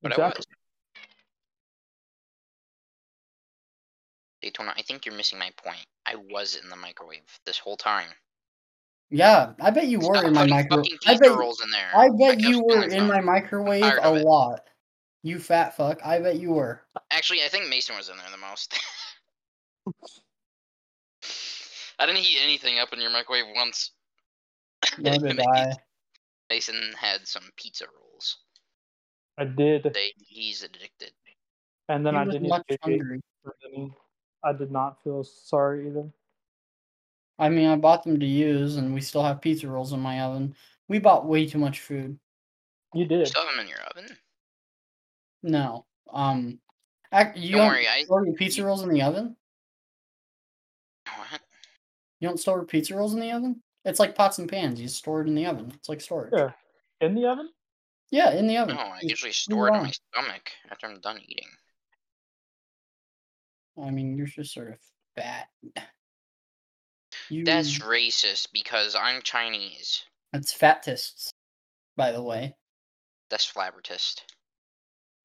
But 0.02 0.10
I 0.10 0.14
Exactly. 0.16 0.38
was. 0.40 0.46
Daytona, 4.42 4.74
I 4.76 4.82
think 4.82 5.06
you're 5.06 5.14
missing 5.14 5.38
my 5.38 5.52
point. 5.64 5.86
I 6.04 6.16
was 6.16 6.56
in 6.56 6.68
the 6.68 6.74
microwave 6.74 7.22
this 7.46 7.56
whole 7.56 7.76
time. 7.76 8.08
Yeah, 9.10 9.52
I 9.60 9.70
bet 9.70 9.86
you 9.86 10.00
were 10.00 10.24
in 10.24 10.34
my 10.34 10.44
microwave. 10.44 10.98
I 11.06 11.16
bet. 11.16 11.38
rolls 11.38 11.62
in 11.62 11.70
there. 11.70 11.90
I 11.94 12.06
I 12.06 12.08
bet 12.08 12.40
kept 12.40 12.40
you 12.40 12.64
were 12.64 12.82
in 12.82 13.06
my 13.06 13.20
microwave 13.20 13.84
a 13.84 14.00
of 14.00 14.16
it. 14.16 14.24
lot. 14.24 14.62
You 15.22 15.38
fat 15.38 15.76
fuck. 15.76 16.04
I 16.04 16.18
bet 16.18 16.36
you 16.36 16.50
were. 16.52 16.82
Actually, 17.10 17.42
I 17.44 17.48
think 17.48 17.68
Mason 17.68 17.96
was 17.96 18.08
in 18.08 18.16
there 18.16 18.26
the 18.30 18.36
most. 18.38 18.74
I 21.98 22.06
didn't 22.06 22.22
heat 22.22 22.38
anything 22.42 22.78
up 22.78 22.92
in 22.92 23.00
your 23.00 23.10
microwave 23.10 23.44
once. 23.54 23.92
Nor 24.98 25.18
did 25.18 25.40
I. 25.40 25.72
Mason 26.50 26.92
had 26.98 27.26
some 27.26 27.44
pizza 27.56 27.84
rolls. 27.86 28.38
I 29.38 29.44
did, 29.44 29.84
They, 29.94 30.12
he's 30.26 30.62
addicted. 30.62 31.12
and 31.88 32.04
then 32.04 32.14
He 32.14 32.20
I 32.20 32.24
didn't 32.24 32.48
much 32.48 32.62
even 32.68 33.00
hungry. 33.00 33.20
I 34.44 34.52
did 34.52 34.70
not 34.70 35.02
feel 35.04 35.24
sorry 35.24 35.86
either. 35.88 36.10
I 37.38 37.48
mean, 37.48 37.68
I 37.68 37.76
bought 37.76 38.02
them 38.04 38.20
to 38.20 38.26
use, 38.26 38.76
and 38.76 38.92
we 38.92 39.00
still 39.00 39.22
have 39.22 39.40
pizza 39.40 39.68
rolls 39.68 39.92
in 39.92 40.00
my 40.00 40.20
oven. 40.20 40.54
We 40.88 40.98
bought 40.98 41.26
way 41.26 41.46
too 41.46 41.58
much 41.58 41.80
food. 41.80 42.18
You 42.92 43.02
You 43.02 43.06
did. 43.06 43.28
still 43.28 43.46
have 43.46 43.56
them 43.56 43.60
in 43.64 43.68
your 43.68 43.80
oven? 43.82 44.16
No, 45.42 45.86
um, 46.12 46.60
ac- 47.12 47.38
you 47.40 47.52
Don't 47.52 47.58
don't, 47.60 47.68
worry, 47.68 47.88
I- 47.88 48.04
store 48.04 48.24
your 48.26 48.34
pizza 48.34 48.64
rolls 48.64 48.82
in 48.82 48.88
the 48.90 49.02
oven. 49.02 49.36
What? 51.16 51.40
You 52.20 52.28
don't 52.28 52.38
store 52.38 52.64
pizza 52.64 52.96
rolls 52.96 53.14
in 53.14 53.20
the 53.20 53.32
oven. 53.32 53.62
It's 53.84 53.98
like 53.98 54.14
pots 54.14 54.38
and 54.38 54.48
pans. 54.48 54.80
You 54.80 54.86
store 54.88 55.22
it 55.22 55.28
in 55.28 55.34
the 55.34 55.46
oven. 55.46 55.72
It's 55.74 55.88
like 55.88 56.00
storage. 56.00 56.32
Yeah. 56.36 56.52
In 57.00 57.14
the 57.14 57.26
oven? 57.26 57.50
Yeah, 58.12 58.30
in 58.32 58.46
the 58.46 58.58
oven. 58.58 58.76
No, 58.76 58.82
I 58.82 59.00
You- 59.02 59.08
usually 59.10 59.32
store 59.32 59.66
it 59.68 59.70
in 59.72 59.76
on. 59.78 59.82
my 59.86 59.90
stomach 59.90 60.52
after 60.70 60.86
I'm 60.86 61.00
done 61.00 61.18
eating. 61.26 61.48
I 63.82 63.90
mean, 63.90 64.16
you're 64.16 64.26
just 64.26 64.52
sort 64.54 64.68
of 64.72 64.78
fat. 65.16 65.48
You, 67.28 67.44
That's 67.44 67.78
racist 67.78 68.48
because 68.52 68.94
I'm 68.94 69.22
Chinese. 69.22 70.04
that's 70.32 70.52
fatists, 70.52 71.30
by 71.96 72.12
the 72.12 72.22
way. 72.22 72.54
That's 73.30 73.50
flabbertist. 73.50 74.20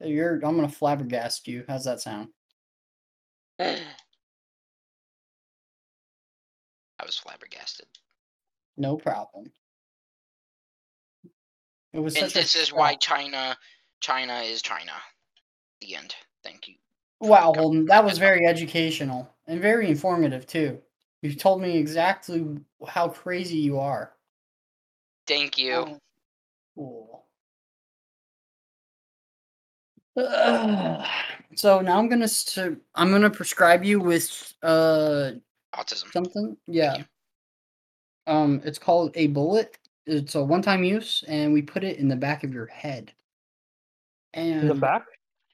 You're. 0.02 0.36
I'm 0.36 0.56
gonna 0.56 0.68
flabbergast 0.68 1.48
you. 1.48 1.64
How's 1.68 1.86
that 1.86 2.02
sound? 2.02 2.30
I 3.60 3.80
was 7.06 7.18
flabbergasted. 7.18 7.88
No 8.78 8.98
problem. 8.98 9.52
It 11.93 12.00
was 12.00 12.16
And 12.16 12.26
such 12.26 12.36
a 12.36 12.39
this 12.39 12.56
is 12.56 12.74
why. 12.74 12.95
China 12.95 13.58
China 14.02 14.39
is 14.39 14.62
China. 14.62 14.93
The 15.82 15.95
end. 15.95 16.16
Thank 16.43 16.68
you. 16.68 16.76
Wow, 17.20 17.54
Holden, 17.56 17.86
that 17.86 18.06
was 18.06 18.20
very 18.20 18.45
educational 18.45 19.28
and 19.48 19.60
very 19.60 19.89
informative 19.89 20.45
too. 20.45 20.80
You 21.24 21.34
told 21.34 21.62
me 21.62 21.78
exactly 21.78 22.45
how 22.88 23.10
crazy 23.10 23.58
you 23.58 23.80
are. 23.80 24.14
Thank 25.26 25.58
you. 25.58 26.00
Oh, 26.80 27.07
Cool. 30.18 30.28
Ugh. 30.28 31.07
so 31.55 31.80
now 31.82 31.99
I'm 31.99 32.09
gonna 32.09 32.28
st- 32.28 32.82
I'm 32.95 33.11
gonna 33.11 33.30
prescribe 33.30 33.84
you 33.84 33.99
with 33.99 34.53
uh 34.63 35.32
Autism. 35.76 36.11
something. 36.11 36.57
Yeah. 36.68 37.03
Um, 38.26 38.61
it's 38.65 38.80
called 38.80 39.11
a 39.15 39.28
bullet. 39.28 39.78
It's 40.05 40.36
a 40.36 40.43
one-time 40.43 40.84
use, 40.84 41.24
and 41.28 41.53
we 41.53 41.61
put 41.61 41.84
it 41.84 41.97
in 41.97 42.07
the 42.07 42.15
back 42.15 42.43
of 42.43 42.53
your 42.53 42.65
head. 42.65 43.13
And 44.34 44.61
In 44.61 44.68
the 44.68 44.76
back? 44.76 45.03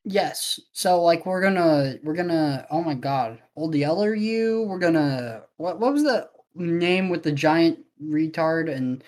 Yes. 0.05 0.59
So 0.71 1.01
like 1.01 1.25
we're 1.25 1.41
gonna 1.41 1.95
we're 2.03 2.13
gonna 2.13 2.65
oh 2.71 2.83
my 2.83 2.93
god, 2.93 3.39
old 3.55 3.75
yeller 3.75 4.13
you. 4.15 4.63
We're 4.63 4.79
gonna 4.79 5.43
what 5.57 5.79
what 5.79 5.93
was 5.93 6.03
the 6.03 6.29
name 6.55 7.09
with 7.09 7.23
the 7.23 7.31
giant 7.31 7.79
retard 8.01 8.73
and 8.73 9.03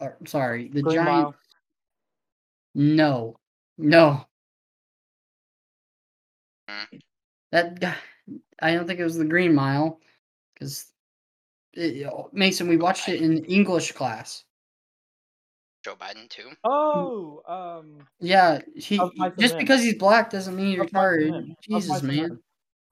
or, 0.00 0.16
sorry 0.26 0.68
the 0.68 0.82
Green 0.82 0.96
giant 0.96 1.08
Mile. 1.08 1.34
no 2.74 3.36
no. 3.78 4.26
That 7.52 7.80
guy 7.80 7.94
I 8.60 8.74
don't 8.74 8.86
think 8.86 9.00
it 9.00 9.04
was 9.04 9.16
the 9.16 9.24
Green 9.24 9.54
Mile 9.54 10.00
because 10.54 10.92
Mason 12.32 12.68
we 12.68 12.76
watched 12.76 13.08
it 13.08 13.20
in 13.20 13.44
English 13.44 13.92
class. 13.92 14.44
Joe 15.84 15.94
Biden 15.94 16.28
too. 16.28 16.50
Oh, 16.64 17.42
um, 17.46 17.98
Yeah, 18.18 18.60
he 18.74 18.98
Of 18.98 19.12
Mice 19.16 19.30
and 19.32 19.38
just 19.38 19.54
Men. 19.54 19.62
because 19.62 19.82
he's 19.82 19.94
black 19.94 20.30
doesn't 20.30 20.56
mean 20.56 20.72
you're 20.72 20.84
Of 20.84 20.90
retarded. 20.90 21.30
Men. 21.30 21.50
Of 21.50 21.56
Jesus, 21.62 22.02
man. 22.02 22.38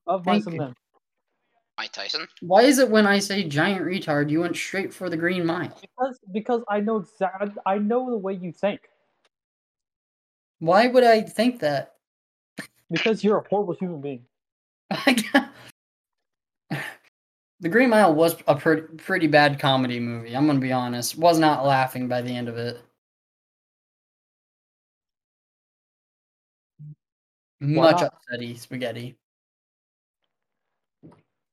Of 0.07 0.25
Thank 0.25 0.47
Mice 0.47 0.55
and 0.55 0.75
Mike 1.77 1.93
Tyson. 1.93 2.29
Why 2.41 2.63
is 2.63 2.79
it 2.79 2.89
when 2.89 3.07
I 3.07 3.19
say 3.19 3.43
giant 3.43 3.85
retard, 3.85 4.31
you 4.31 4.41
went 4.41 4.55
straight 4.55 4.95
for 4.95 5.11
the 5.11 5.17
Green 5.17 5.45
Mile? 5.45 5.77
Because 5.81 6.21
because 6.33 6.63
I 6.69 6.81
know 6.81 6.99
exact 6.99 7.59
I 7.67 7.79
know 7.79 8.11
the 8.11 8.19
way 8.19 8.35
you 8.35 8.53
think. 8.53 8.81
Why 10.61 10.87
would 10.87 11.05
I 11.05 11.23
think 11.23 11.61
that? 11.61 11.94
Because 12.91 13.25
you're 13.25 13.39
a 13.39 13.49
horrible 13.49 13.75
human 13.75 14.01
being. 14.01 14.25
the 17.61 17.69
Green 17.69 17.91
Mile 17.91 18.15
was 18.15 18.37
a 18.47 18.55
pretty 18.55 18.83
pretty 18.99 19.27
bad 19.27 19.59
comedy 19.59 19.99
movie. 19.99 20.37
I'm 20.37 20.47
gonna 20.47 20.59
be 20.61 20.73
honest. 20.73 21.17
Was 21.17 21.39
not 21.39 21.65
laughing 21.65 22.09
by 22.09 22.23
the 22.23 22.35
end 22.35 22.49
of 22.49 22.57
it. 22.59 22.81
Much 27.61 28.03
not? 28.03 28.15
upsetty 28.31 28.59
spaghetti. 28.59 29.17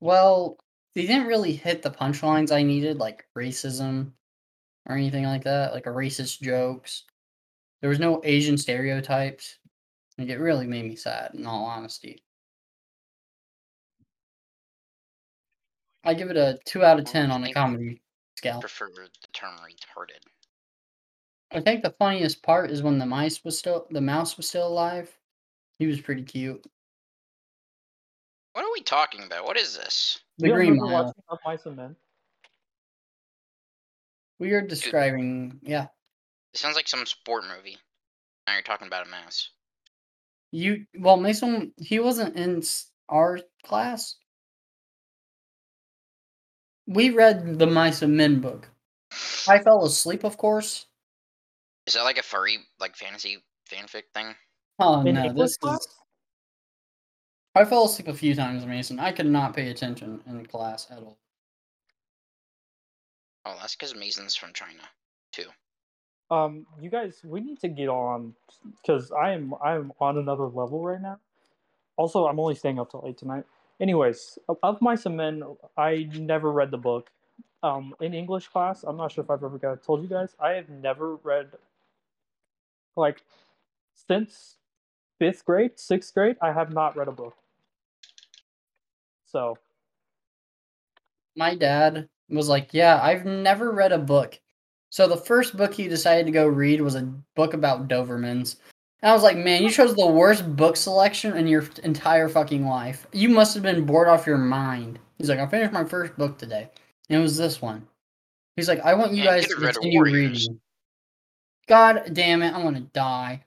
Well, 0.01 0.57
they 0.93 1.05
didn't 1.05 1.27
really 1.27 1.53
hit 1.53 1.81
the 1.81 1.91
punchlines 1.91 2.51
I 2.51 2.63
needed, 2.63 2.97
like 2.97 3.25
racism 3.37 4.11
or 4.87 4.95
anything 4.95 5.23
like 5.23 5.43
that, 5.45 5.73
like 5.73 5.85
a 5.85 5.91
racist 5.91 6.41
jokes. 6.41 7.05
There 7.79 7.89
was 7.89 7.99
no 7.99 8.21
Asian 8.23 8.57
stereotypes. 8.57 9.57
Like, 10.21 10.29
it 10.29 10.37
really 10.37 10.67
made 10.67 10.85
me 10.85 10.95
sad, 10.95 11.31
in 11.33 11.47
all 11.47 11.65
honesty. 11.65 12.23
I 16.03 16.13
give 16.13 16.29
it 16.29 16.37
a 16.37 16.59
two 16.63 16.83
out 16.83 16.99
of 16.99 17.05
ten 17.05 17.31
on 17.31 17.41
the 17.41 17.51
comedy 17.51 18.03
scale. 18.35 18.59
Prefer 18.59 18.89
the 18.93 19.09
term 19.33 19.55
retarded. 19.57 20.21
I 21.51 21.59
think 21.59 21.81
the 21.81 21.95
funniest 21.97 22.43
part 22.43 22.69
is 22.69 22.83
when 22.83 22.99
the 22.99 23.05
mice 23.07 23.43
was 23.43 23.57
still 23.57 23.87
the 23.89 23.99
mouse 23.99 24.37
was 24.37 24.47
still 24.47 24.67
alive. 24.67 25.11
He 25.79 25.87
was 25.87 25.99
pretty 25.99 26.21
cute. 26.21 26.63
What 28.53 28.63
are 28.63 28.71
we 28.71 28.83
talking 28.83 29.23
about? 29.23 29.45
What 29.45 29.57
is 29.57 29.75
this? 29.75 30.19
The 30.37 30.49
you 30.49 30.53
Green 30.53 30.73
remember 30.73 31.13
Mile. 31.29 31.39
Mice 31.43 31.65
and 31.65 31.77
Men? 31.77 31.95
We 34.37 34.51
are 34.51 34.61
describing, 34.61 35.59
yeah. 35.63 35.87
It 36.53 36.59
sounds 36.59 36.75
like 36.75 36.87
some 36.87 37.07
sport 37.07 37.45
movie. 37.45 37.77
Now 38.45 38.53
you're 38.53 38.61
talking 38.61 38.87
about 38.87 39.07
a 39.07 39.09
mouse. 39.09 39.49
You 40.51 40.85
well, 40.99 41.17
Mason. 41.17 41.73
He 41.77 41.99
wasn't 41.99 42.35
in 42.35 42.61
our 43.09 43.39
class. 43.63 44.15
We 46.87 47.09
read 47.11 47.57
the 47.57 47.67
Mice 47.67 48.01
and 48.01 48.17
Men 48.17 48.41
book. 48.41 48.69
I 49.47 49.59
fell 49.59 49.85
asleep, 49.85 50.23
of 50.23 50.37
course. 50.37 50.87
Is 51.87 51.93
that 51.93 52.03
like 52.03 52.17
a 52.17 52.23
furry, 52.23 52.59
like 52.79 52.95
fantasy 52.95 53.37
fanfic 53.69 54.03
thing? 54.13 54.35
Oh 54.79 55.01
In 55.05 55.15
no, 55.15 55.33
this 55.33 55.57
class? 55.57 55.79
is. 55.79 55.87
I 57.55 57.65
fell 57.65 57.85
asleep 57.85 58.07
a 58.07 58.13
few 58.13 58.33
times, 58.35 58.65
Mason. 58.65 58.99
I 58.99 59.11
could 59.11 59.25
not 59.25 59.53
pay 59.55 59.69
attention 59.69 60.21
in 60.25 60.45
class 60.45 60.87
at 60.89 60.99
all. 60.99 61.17
Oh, 63.45 63.57
that's 63.59 63.75
because 63.75 63.95
Mason's 63.95 64.35
from 64.35 64.53
China, 64.53 64.83
too. 65.33 65.47
Um, 66.31 66.67
you 66.81 66.89
guys, 66.89 67.21
we 67.25 67.41
need 67.41 67.59
to 67.61 67.69
get 67.69 67.89
on 67.89 68.35
because 68.81 69.11
I 69.13 69.33
am 69.33 69.55
I 69.63 69.75
am 69.75 69.93
on 70.01 70.17
another 70.19 70.45
level 70.45 70.83
right 70.85 71.01
now. 71.01 71.19
Also, 71.97 72.27
I'm 72.27 72.39
only 72.39 72.55
staying 72.55 72.79
up 72.79 72.91
till 72.91 73.03
eight 73.07 73.17
tonight. 73.17 73.45
Anyways, 73.81 74.39
of- 74.49 74.59
of 74.63 74.81
Mice 74.81 75.05
and 75.07 75.17
Men, 75.17 75.43
I 75.77 76.09
never 76.13 76.51
read 76.51 76.71
the 76.71 76.77
book. 76.79 77.11
Um, 77.63 77.95
in 78.01 78.13
English 78.15 78.47
class, 78.49 78.83
I'm 78.83 78.97
not 78.97 79.11
sure 79.11 79.23
if 79.23 79.29
I've 79.31 79.43
ever 79.43 79.59
got 79.59 79.83
told 79.83 80.01
you 80.03 80.09
guys. 80.09 80.35
I 80.39 80.51
have 80.51 80.69
never 80.69 81.17
read 81.17 81.51
like 82.95 83.23
since 83.93 84.57
fifth 85.19 85.45
grade, 85.45 85.79
sixth 85.79 86.13
grade. 86.13 86.37
I 86.41 86.51
have 86.53 86.73
not 86.73 86.97
read 86.97 87.07
a 87.09 87.13
book. 87.13 87.37
So 89.25 89.57
my 91.35 91.55
dad 91.55 92.09
was 92.29 92.49
like, 92.49 92.73
"Yeah, 92.73 92.99
I've 93.01 93.25
never 93.25 93.71
read 93.71 93.91
a 93.91 93.99
book." 93.99 94.39
So 94.91 95.07
the 95.07 95.17
first 95.17 95.55
book 95.55 95.73
he 95.73 95.87
decided 95.87 96.25
to 96.25 96.33
go 96.33 96.45
read 96.45 96.81
was 96.81 96.95
a 96.95 97.09
book 97.35 97.53
about 97.53 97.87
Dobermans. 97.87 98.57
And 99.01 99.09
I 99.09 99.13
was 99.13 99.23
like, 99.23 99.37
"Man, 99.37 99.63
you 99.63 99.71
chose 99.71 99.95
the 99.95 100.05
worst 100.05 100.55
book 100.55 100.75
selection 100.75 101.35
in 101.37 101.47
your 101.47 101.65
entire 101.83 102.27
fucking 102.29 102.65
life. 102.67 103.07
You 103.13 103.29
must 103.29 103.53
have 103.53 103.63
been 103.63 103.85
bored 103.85 104.09
off 104.09 104.27
your 104.27 104.37
mind." 104.37 104.99
He's 105.17 105.29
like, 105.29 105.39
"I 105.39 105.47
finished 105.47 105.71
my 105.71 105.85
first 105.85 106.15
book 106.17 106.37
today, 106.37 106.69
and 107.09 107.19
it 107.19 107.21
was 107.21 107.37
this 107.37 107.61
one." 107.61 107.87
He's 108.57 108.67
like, 108.67 108.81
"I 108.81 108.93
want 108.93 109.13
you 109.13 109.23
guys 109.23 109.47
to 109.47 109.55
continue 109.55 110.01
reading." 110.03 110.59
God 111.67 112.13
damn 112.13 112.41
it, 112.43 112.53
I'm 112.53 112.63
gonna 112.63 112.81
die. 112.81 113.45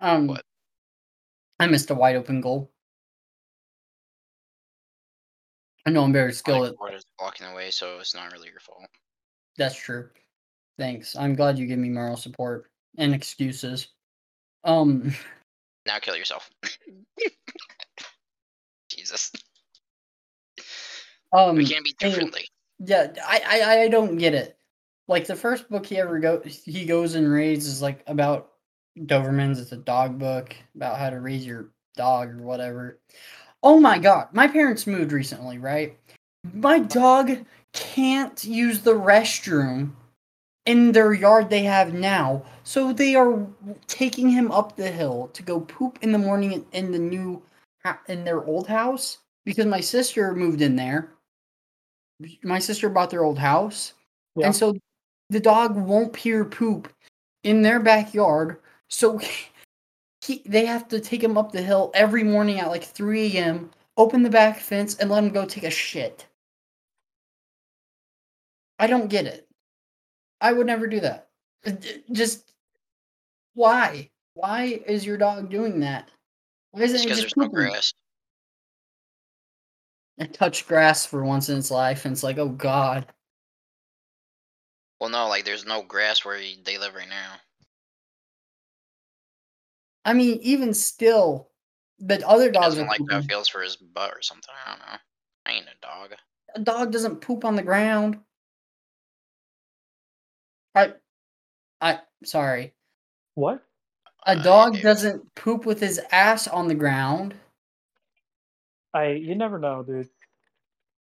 Um, 0.00 0.26
What? 0.28 0.44
I 1.60 1.66
missed 1.66 1.90
a 1.90 1.94
wide 1.94 2.16
open 2.16 2.40
goal. 2.40 2.73
I 5.86 5.90
know 5.90 6.02
I'm 6.04 6.12
very 6.12 6.32
skilled 6.32 6.66
at 6.66 6.94
is 6.94 7.04
blocking 7.18 7.46
the 7.46 7.54
way, 7.54 7.70
so 7.70 7.98
it's 8.00 8.14
not 8.14 8.32
really 8.32 8.48
your 8.48 8.60
fault. 8.60 8.86
That's 9.58 9.76
true. 9.76 10.08
Thanks. 10.78 11.14
I'm 11.14 11.34
glad 11.34 11.58
you 11.58 11.66
give 11.66 11.78
me 11.78 11.90
moral 11.90 12.16
support 12.16 12.70
and 12.98 13.14
excuses. 13.14 13.88
Um, 14.64 15.14
Now 15.86 15.98
kill 15.98 16.16
yourself. 16.16 16.48
Jesus. 18.88 19.30
um, 21.32 21.56
we 21.56 21.66
can't 21.66 21.84
be 21.84 21.94
anyway- 22.00 22.18
friendly. 22.20 22.48
yeah, 22.78 23.12
I, 23.22 23.42
I, 23.46 23.80
I 23.82 23.88
don't 23.88 24.16
get 24.16 24.34
it. 24.34 24.56
Like 25.08 25.26
the 25.26 25.36
first 25.36 25.68
book 25.68 25.84
he 25.84 25.98
ever 25.98 26.18
go, 26.18 26.40
he 26.40 26.86
goes 26.86 27.14
and 27.14 27.30
reads 27.30 27.66
is 27.66 27.82
like 27.82 28.02
about 28.06 28.52
Dobermans. 28.98 29.60
It's 29.60 29.72
a 29.72 29.76
dog 29.76 30.18
book 30.18 30.56
about 30.74 30.98
how 30.98 31.10
to 31.10 31.20
raise 31.20 31.44
your 31.44 31.72
dog 31.94 32.30
or 32.30 32.42
whatever. 32.42 32.98
Oh 33.64 33.80
my 33.80 33.98
god, 33.98 34.28
my 34.32 34.46
parents 34.46 34.86
moved 34.86 35.10
recently, 35.10 35.56
right? 35.56 35.98
My 36.52 36.78
dog 36.80 37.46
can't 37.72 38.44
use 38.44 38.82
the 38.82 38.92
restroom 38.92 39.92
in 40.66 40.92
their 40.92 41.14
yard 41.14 41.48
they 41.48 41.62
have 41.62 41.94
now, 41.94 42.44
so 42.62 42.92
they 42.92 43.14
are 43.14 43.46
taking 43.86 44.28
him 44.28 44.52
up 44.52 44.76
the 44.76 44.90
hill 44.90 45.30
to 45.32 45.42
go 45.42 45.60
poop 45.60 45.98
in 46.02 46.12
the 46.12 46.18
morning 46.18 46.66
in, 46.72 46.92
the 46.92 46.98
new 46.98 47.42
in 48.06 48.22
their 48.24 48.44
old 48.44 48.66
house 48.68 49.18
because 49.46 49.66
my 49.66 49.80
sister 49.80 50.34
moved 50.34 50.60
in 50.60 50.76
there. 50.76 51.14
My 52.42 52.58
sister 52.58 52.90
bought 52.90 53.08
their 53.08 53.24
old 53.24 53.38
house, 53.38 53.94
Yeah. 54.36 54.46
and 54.46 54.56
so 54.56 54.74
the 55.30 55.40
dog 55.40 55.74
won't 55.74 56.12
peer 56.12 56.44
poop 56.44 56.92
in 57.44 57.62
their 57.62 57.80
backyard. 57.80 58.60
So 58.88 59.18
he, 60.24 60.42
they 60.46 60.64
have 60.64 60.88
to 60.88 61.00
take 61.00 61.22
him 61.22 61.36
up 61.36 61.52
the 61.52 61.60
hill 61.60 61.90
every 61.92 62.24
morning 62.24 62.58
at 62.58 62.68
like 62.68 62.84
3 62.84 63.36
a.m., 63.36 63.70
open 63.98 64.22
the 64.22 64.30
back 64.30 64.58
fence, 64.58 64.96
and 64.96 65.10
let 65.10 65.22
him 65.22 65.30
go 65.30 65.44
take 65.44 65.64
a 65.64 65.70
shit. 65.70 66.26
I 68.78 68.86
don't 68.86 69.08
get 69.10 69.26
it. 69.26 69.46
I 70.40 70.52
would 70.52 70.66
never 70.66 70.86
do 70.86 71.00
that. 71.00 71.28
Uh, 71.66 71.72
Just 72.12 72.52
why? 73.52 74.10
Why 74.32 74.80
is 74.86 75.04
your 75.04 75.18
dog 75.18 75.50
doing 75.50 75.80
that? 75.80 76.10
Why 76.72 76.82
isn't 76.82 77.10
it 77.10 77.14
just 77.14 77.36
no 77.36 77.48
grass. 77.48 77.92
It 80.16 80.32
touched 80.32 80.66
grass 80.66 81.04
for 81.04 81.24
once 81.24 81.48
in 81.48 81.58
its 81.58 81.70
life, 81.70 82.04
and 82.04 82.12
it's 82.12 82.22
like, 82.22 82.38
oh 82.38 82.48
god. 82.48 83.06
Well, 85.00 85.10
no, 85.10 85.28
like 85.28 85.44
there's 85.44 85.66
no 85.66 85.82
grass 85.82 86.24
where 86.24 86.40
they 86.64 86.78
live 86.78 86.94
right 86.94 87.08
now. 87.08 87.34
I 90.04 90.12
mean, 90.12 90.38
even 90.42 90.74
still, 90.74 91.48
But 92.00 92.22
other 92.22 92.46
He 92.46 92.50
dogs 92.52 92.66
doesn't 92.66 92.84
are 92.84 92.88
like 92.88 93.00
how 93.10 93.18
it 93.18 93.24
feels 93.24 93.48
for 93.48 93.62
his 93.62 93.76
butt 93.76 94.10
or 94.12 94.22
something. 94.22 94.52
I 94.66 94.70
don't 94.70 94.78
know. 94.80 94.98
I 95.46 95.52
ain't 95.52 95.66
a 95.66 95.80
dog. 95.80 96.14
A 96.54 96.60
dog 96.60 96.92
doesn't 96.92 97.20
poop 97.20 97.44
on 97.44 97.56
the 97.56 97.62
ground. 97.62 98.18
I, 100.74 100.92
I 101.80 102.00
sorry. 102.24 102.74
What? 103.34 103.62
A 104.26 104.36
Uh, 104.36 104.42
dog 104.42 104.76
ew. 104.76 104.82
doesn't 104.82 105.34
poop 105.34 105.66
with 105.66 105.80
his 105.80 106.00
ass 106.10 106.48
on 106.48 106.68
the 106.68 106.74
ground. 106.74 107.34
I 108.92 109.10
you 109.12 109.34
never 109.34 109.58
know, 109.58 109.82
dude. 109.82 110.08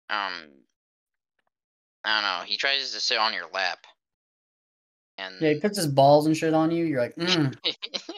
Um, 0.08 0.32
I 2.04 2.20
don't 2.20 2.22
know. 2.22 2.44
He 2.46 2.56
tries 2.56 2.92
to 2.92 3.00
sit 3.00 3.18
on 3.18 3.32
your 3.34 3.48
lap, 3.52 3.86
and 5.18 5.34
Yeah, 5.40 5.52
he 5.54 5.60
puts 5.60 5.76
his 5.76 5.86
balls 5.86 6.26
and 6.26 6.36
shit 6.36 6.54
on 6.54 6.70
you. 6.70 6.84
You're 6.84 7.00
like, 7.02 7.16
mm. 7.16 7.54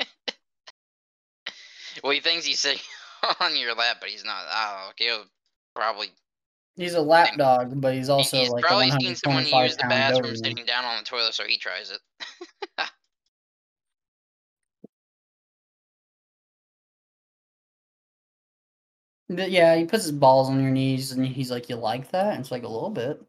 well, 2.02 2.12
he 2.12 2.20
thinks 2.20 2.44
he's 2.44 2.60
sitting 2.60 2.82
on 3.40 3.56
your 3.56 3.74
lap, 3.74 3.98
but 4.00 4.10
he's 4.10 4.24
not. 4.24 4.44
Oh, 4.50 4.90
he'll 4.96 5.24
probably. 5.74 6.08
he's 6.76 6.94
a 6.94 7.00
lap 7.00 7.36
dog, 7.36 7.80
but 7.80 7.94
he's 7.94 8.08
also 8.08 8.38
he's 8.38 8.50
like 8.50 8.64
a 8.64 8.66
probably 8.66 8.90
seen 8.90 9.14
someone 9.16 9.44
125 9.44 9.64
use 9.64 9.76
the 9.76 9.86
bathroom 9.88 10.34
Doberman. 10.34 10.44
sitting 10.44 10.64
down 10.64 10.84
on 10.84 10.98
the 10.98 11.04
toilet, 11.04 11.34
so 11.34 11.44
he 11.44 11.58
tries 11.58 11.90
it. 11.90 12.00
But 19.30 19.50
yeah, 19.50 19.76
he 19.76 19.84
puts 19.84 20.04
his 20.04 20.12
balls 20.12 20.48
on 20.48 20.62
your 20.62 20.70
knees, 20.70 21.12
and 21.12 21.26
he's 21.26 21.50
like, 21.50 21.68
"You 21.68 21.76
like 21.76 22.10
that?" 22.12 22.32
And 22.32 22.40
it's 22.40 22.50
like 22.50 22.62
a 22.62 22.68
little 22.68 22.88
bit. 22.88 23.20
I 23.20 23.24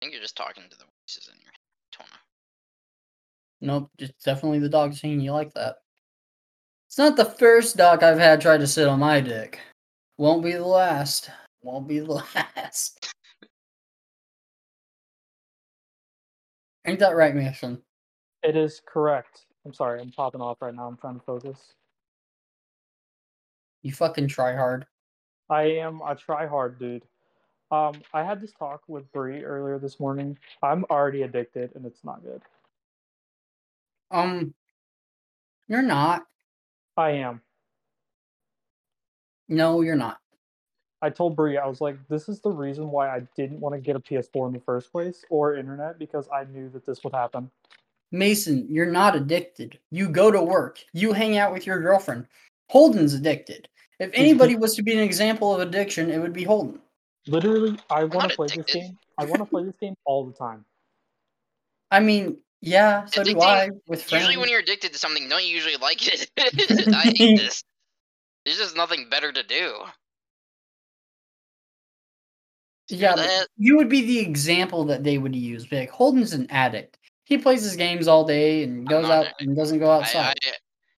think 0.00 0.12
you're 0.12 0.22
just 0.22 0.36
talking 0.36 0.62
to 0.62 0.78
the 0.78 0.84
voices 0.84 1.28
in 1.28 1.40
your. 1.40 1.47
Nope, 3.60 3.90
it's 3.98 4.24
definitely 4.24 4.60
the 4.60 4.68
dog 4.68 4.94
saying 4.94 5.20
you 5.20 5.32
like 5.32 5.52
that. 5.54 5.76
It's 6.86 6.98
not 6.98 7.16
the 7.16 7.24
first 7.24 7.76
dog 7.76 8.02
I've 8.02 8.18
had 8.18 8.40
try 8.40 8.56
to 8.56 8.66
sit 8.66 8.88
on 8.88 9.00
my 9.00 9.20
dick. 9.20 9.60
Won't 10.16 10.42
be 10.42 10.52
the 10.52 10.64
last. 10.64 11.30
Won't 11.62 11.88
be 11.88 11.98
the 12.00 12.12
last. 12.34 13.12
Ain't 16.86 17.00
that 17.00 17.16
right, 17.16 17.34
Mason? 17.34 17.82
It 18.42 18.56
is 18.56 18.80
correct. 18.86 19.46
I'm 19.66 19.74
sorry, 19.74 20.00
I'm 20.00 20.12
popping 20.12 20.40
off 20.40 20.62
right 20.62 20.74
now. 20.74 20.86
I'm 20.86 20.96
trying 20.96 21.18
to 21.18 21.24
focus. 21.24 21.74
You 23.82 23.92
fucking 23.92 24.28
try 24.28 24.54
hard. 24.54 24.86
I 25.50 25.62
am 25.64 26.00
a 26.06 26.14
try 26.14 26.46
hard 26.46 26.78
dude. 26.78 27.02
Um, 27.70 28.00
I 28.14 28.24
had 28.24 28.40
this 28.40 28.52
talk 28.52 28.82
with 28.88 29.10
Bree 29.12 29.44
earlier 29.44 29.78
this 29.78 30.00
morning. 30.00 30.38
I'm 30.62 30.84
already 30.90 31.22
addicted, 31.22 31.72
and 31.74 31.84
it's 31.84 32.02
not 32.02 32.22
good. 32.22 32.40
Um, 34.10 34.54
you're 35.68 35.82
not. 35.82 36.24
I 36.96 37.10
am. 37.10 37.42
No, 39.48 39.80
you're 39.80 39.96
not. 39.96 40.18
I 41.00 41.10
told 41.10 41.36
Bree, 41.36 41.58
I 41.58 41.66
was 41.66 41.80
like, 41.80 41.96
this 42.08 42.28
is 42.28 42.40
the 42.40 42.50
reason 42.50 42.90
why 42.90 43.08
I 43.08 43.22
didn't 43.36 43.60
want 43.60 43.74
to 43.74 43.80
get 43.80 43.94
a 43.94 44.00
PS4 44.00 44.48
in 44.48 44.52
the 44.52 44.60
first 44.60 44.90
place 44.90 45.24
or 45.30 45.54
internet 45.54 45.98
because 45.98 46.28
I 46.34 46.44
knew 46.44 46.68
that 46.70 46.84
this 46.84 47.04
would 47.04 47.12
happen. 47.12 47.50
Mason, 48.10 48.66
you're 48.68 48.90
not 48.90 49.14
addicted. 49.14 49.78
You 49.90 50.08
go 50.08 50.30
to 50.30 50.42
work. 50.42 50.82
You 50.92 51.12
hang 51.12 51.36
out 51.36 51.52
with 51.52 51.66
your 51.66 51.80
girlfriend. 51.80 52.26
Holden's 52.68 53.14
addicted. 53.14 53.68
If 54.00 54.10
anybody 54.14 54.56
was 54.56 54.74
to 54.76 54.82
be 54.82 54.92
an 54.92 55.00
example 55.00 55.54
of 55.54 55.60
addiction, 55.60 56.10
it 56.10 56.18
would 56.18 56.32
be 56.32 56.44
Holden. 56.44 56.80
Literally, 57.26 57.78
I 57.90 58.04
want 58.04 58.30
to 58.30 58.36
play 58.36 58.46
this 58.48 58.66
game. 58.66 58.98
I 59.18 59.24
want 59.24 59.38
to 59.38 59.44
play 59.44 59.64
this 59.64 59.76
game 59.80 59.94
all 60.04 60.24
the 60.24 60.32
time. 60.32 60.64
I 61.90 62.00
mean, 62.00 62.38
yeah, 62.60 63.04
so 63.06 63.22
do 63.22 63.40
I 63.40 63.70
with 63.86 64.02
friends. 64.02 64.24
Usually, 64.24 64.36
when 64.36 64.48
you're 64.48 64.60
addicted 64.60 64.92
to 64.92 64.98
something, 64.98 65.28
don't 65.28 65.44
you 65.44 65.50
usually 65.50 65.76
like 65.76 66.06
it? 66.06 66.30
I 66.38 67.12
hate 67.16 67.38
this. 67.38 67.62
There's 68.44 68.58
just 68.58 68.76
nothing 68.76 69.08
better 69.08 69.30
to 69.32 69.42
do. 69.42 69.74
yeah, 72.88 73.14
that- 73.14 73.48
you 73.56 73.76
would 73.76 73.88
be 73.88 74.02
the 74.02 74.18
example 74.20 74.84
that 74.86 75.04
they 75.04 75.18
would 75.18 75.36
use. 75.36 75.66
Be 75.66 75.80
like, 75.80 75.90
Holden's 75.90 76.32
an 76.32 76.46
addict. 76.50 76.98
He 77.24 77.36
plays 77.36 77.62
his 77.62 77.76
games 77.76 78.08
all 78.08 78.24
day 78.24 78.64
and 78.64 78.88
goes 78.88 79.04
out 79.04 79.26
and 79.38 79.54
doesn't 79.54 79.78
go 79.78 79.90
I, 79.90 79.96
outside. 79.98 80.38
I, 80.42 80.52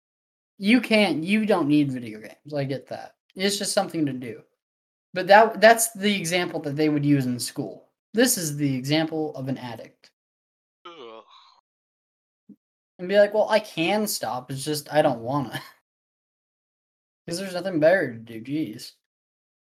you 0.59 0.79
can't. 0.79 1.23
You 1.23 1.45
don't 1.45 1.67
need 1.67 1.91
video 1.91 2.19
games. 2.19 2.53
I 2.55 2.63
get 2.63 2.87
that. 2.89 3.15
It's 3.35 3.57
just 3.57 3.73
something 3.73 4.05
to 4.05 4.13
do. 4.13 4.41
But 5.13 5.27
that 5.27 5.59
that's 5.59 5.91
the 5.93 6.15
example 6.15 6.59
that 6.61 6.75
they 6.75 6.89
would 6.89 7.05
use 7.05 7.25
in 7.25 7.39
school. 7.39 7.87
This 8.13 8.37
is 8.37 8.57
the 8.57 8.75
example 8.75 9.35
of 9.35 9.47
an 9.47 9.57
addict. 9.57 10.08
And 12.99 13.07
be 13.07 13.17
like, 13.17 13.33
well, 13.33 13.49
I 13.49 13.59
can 13.59 14.05
stop. 14.05 14.51
It's 14.51 14.63
just 14.63 14.93
I 14.93 15.01
don't 15.01 15.21
want 15.21 15.53
to. 15.53 15.61
Because 17.25 17.41
there's 17.41 17.53
nothing 17.53 17.79
better 17.79 18.11
to 18.11 18.17
do. 18.17 18.41
Jeez. 18.41 18.93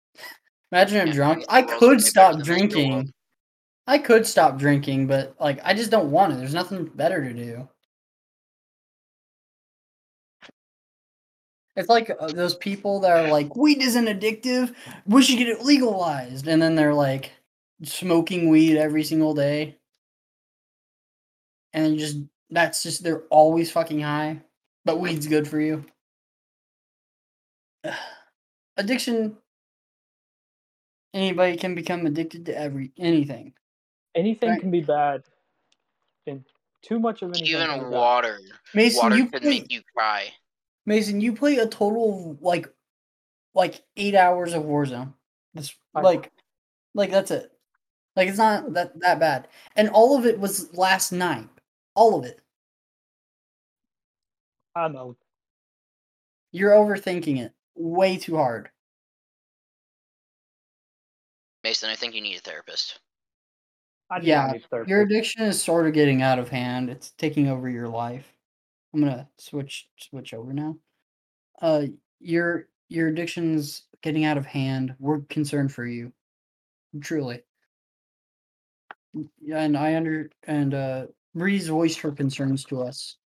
Imagine 0.73 1.09
I'm 1.09 1.13
drunk. 1.13 1.45
I 1.49 1.63
could 1.63 2.01
stop 2.01 2.31
than 2.31 2.39
this 2.39 2.49
world. 2.49 2.71
drinking. 2.71 3.13
I 3.89 3.99
could 3.99 4.25
stop 4.25 4.57
drinking, 4.57 5.09
but 5.09 5.35
like 5.41 5.59
I 5.65 5.75
just 5.75 5.91
don't 5.91 6.13
want 6.13 6.31
to. 6.31 6.39
There's 6.39 6.55
nothing 6.55 6.85
better 6.85 7.25
to 7.25 7.33
do. 7.33 7.69
It's 11.75 11.89
like 11.89 12.11
uh, 12.21 12.29
those 12.29 12.55
people 12.55 13.01
that 13.01 13.11
are 13.11 13.29
like, 13.31 13.57
weed 13.57 13.83
isn't 13.83 14.07
addictive. 14.07 14.73
We 15.05 15.23
should 15.23 15.39
get 15.39 15.49
it 15.49 15.63
legalized, 15.63 16.47
and 16.47 16.63
then 16.63 16.77
they're 16.77 16.95
like 16.95 17.33
smoking 17.83 18.49
weed 18.49 18.79
every 18.79 19.03
single 19.03 19.35
day, 19.35 19.77
and 21.73 21.99
just 21.99 22.19
that's 22.51 22.83
just 22.83 23.03
they're 23.03 23.23
always 23.31 23.71
fucking 23.71 24.01
high. 24.01 24.43
But 24.85 25.01
weed's 25.01 25.27
good 25.27 25.49
for 25.49 25.61
you. 25.61 25.85
Addiction. 28.77 29.37
Anybody 31.15 31.57
can 31.57 31.75
become 31.75 32.07
addicted 32.07 32.47
to 32.47 32.59
every 32.59 32.93
anything. 32.99 33.55
Anything 34.15 34.51
Right. 34.51 34.61
can 34.61 34.71
be 34.71 34.81
bad, 34.81 35.23
and 36.27 36.45
too 36.83 36.99
much 36.99 37.23
of 37.23 37.31
anything. 37.31 37.49
Even 37.49 37.91
water. 37.91 38.39
Mason, 38.75 39.03
water 39.03 39.17
you 39.17 39.27
could 39.29 39.43
play, 39.43 39.61
make 39.61 39.73
you 39.73 39.83
cry. 39.95 40.33
Mason, 40.85 41.21
you 41.21 41.33
play 41.35 41.57
a 41.57 41.67
total 41.67 42.33
of 42.33 42.43
like 42.43 42.69
like 43.55 43.83
eight 43.97 44.15
hours 44.15 44.53
of 44.53 44.65
Warzone. 44.65 45.15
That's 45.55 45.75
like 45.95 46.31
like 46.95 47.11
that's 47.11 47.31
it. 47.31 47.51
Like 48.15 48.29
it's 48.29 48.39
not 48.39 48.75
that 48.75 48.99
that 49.01 49.19
bad. 49.19 49.49
And 49.75 49.89
all 49.89 50.19
of 50.19 50.27
it 50.27 50.39
was 50.39 50.73
last 50.75 51.13
night. 51.13 51.49
All 51.97 52.17
of 52.19 52.25
it. 52.25 52.41
I 54.77 54.89
know. 54.89 55.17
You're 56.53 56.73
overthinking 56.73 57.41
it 57.41 57.53
way 57.75 58.19
too 58.19 58.37
hard. 58.37 58.71
Mason, 61.65 61.91
I 61.91 61.97
think 61.97 62.15
you 62.15 62.21
need 62.21 62.37
a 62.37 62.41
therapist. 62.41 63.01
I 64.11 64.21
Yeah, 64.21 64.47
not 64.47 64.53
need 64.53 64.65
therapy. 64.71 64.91
Your 64.91 65.01
addiction 65.01 65.43
is 65.43 65.61
sort 65.61 65.87
of 65.87 65.95
getting 65.95 66.23
out 66.23 66.39
of 66.39 66.49
hand. 66.49 66.91
It's 66.91 67.11
taking 67.13 67.49
over 67.49 67.69
your 67.69 67.89
life. 67.89 68.31
I'm 68.95 69.01
gonna 69.01 69.29
switch 69.39 69.89
switch 69.97 70.33
over 70.33 70.53
now. 70.53 70.77
Uh, 71.61 71.87
your 72.21 72.69
your 72.89 73.09
addiction's 73.09 73.83
getting 74.03 74.25
out 74.25 74.37
of 74.39 74.47
hand. 74.47 74.95
We're 75.01 75.23
concerned 75.23 75.73
for 75.73 75.85
you, 75.85 76.13
truly. 77.01 77.43
Yeah, 79.41 79.63
and 79.63 79.77
I 79.77 79.97
under 79.97 80.31
and 80.45 80.75
uh, 80.75 81.07
Bree's 81.37 81.69
voiced 81.69 82.01
her 82.01 82.13
concerns 82.13 82.65
to 82.65 82.83
us 82.83 83.19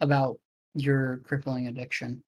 about 0.00 0.38
your 0.74 1.18
crippling 1.18 1.68
addiction, 1.68 2.22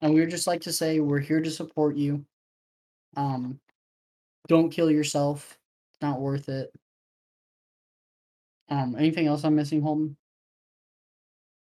and 0.00 0.14
we 0.14 0.20
would 0.20 0.30
just 0.30 0.46
like 0.46 0.60
to 0.62 0.72
say 0.72 1.00
we're 1.00 1.18
here 1.18 1.42
to 1.42 1.50
support 1.50 1.96
you. 1.96 2.24
Um, 3.16 3.58
don't 4.46 4.70
kill 4.70 4.88
yourself. 4.88 5.58
It's 5.92 6.00
not 6.00 6.20
worth 6.20 6.48
it. 6.48 6.72
Um, 8.68 8.94
anything 8.96 9.26
else 9.26 9.44
I'm 9.44 9.56
missing, 9.56 9.82
Holden? 9.82 10.16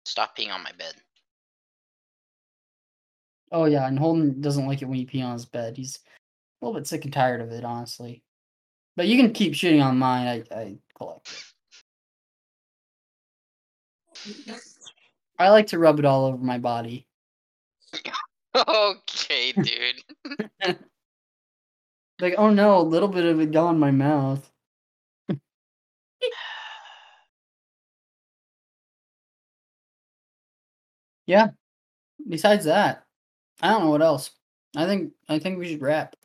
Stop 0.05 0.35
peeing 0.35 0.51
on 0.51 0.63
my 0.63 0.71
bed. 0.71 0.95
Oh 3.51 3.65
yeah, 3.65 3.87
and 3.87 3.99
Holden 3.99 4.41
doesn't 4.41 4.65
like 4.65 4.81
it 4.81 4.85
when 4.85 4.97
you 4.97 5.05
pee 5.05 5.21
on 5.21 5.33
his 5.33 5.45
bed. 5.45 5.77
He's 5.77 5.99
a 6.61 6.65
little 6.65 6.79
bit 6.79 6.87
sick 6.87 7.03
and 7.03 7.13
tired 7.13 7.41
of 7.41 7.51
it, 7.51 7.63
honestly. 7.63 8.23
But 8.95 9.07
you 9.07 9.17
can 9.17 9.31
keep 9.31 9.53
shooting 9.53 9.83
on 9.83 9.99
mine. 9.99 10.27
I, 10.27 10.55
I 10.55 10.77
collect 10.97 11.29
it. 11.29 11.54
I 15.39 15.49
like 15.49 15.67
to 15.67 15.79
rub 15.79 15.99
it 15.99 16.05
all 16.05 16.25
over 16.25 16.37
my 16.37 16.57
body. 16.57 17.07
okay, 18.55 19.51
dude. 19.51 20.03
Like, 22.21 22.35
oh 22.37 22.49
no, 22.49 22.77
a 22.79 22.81
little 22.81 23.09
bit 23.09 23.25
of 23.25 23.41
it 23.41 23.51
got 23.51 23.71
in 23.71 23.79
my 23.79 23.91
mouth. 23.91 24.49
yeah. 31.27 31.49
Besides 32.27 32.65
that, 32.65 33.05
I 33.61 33.71
don't 33.71 33.83
know 33.83 33.89
what 33.89 34.01
else. 34.01 34.31
I 34.75 34.85
think 34.85 35.13
I 35.29 35.39
think 35.39 35.59
we 35.59 35.67
should 35.69 35.81
wrap. 35.81 36.15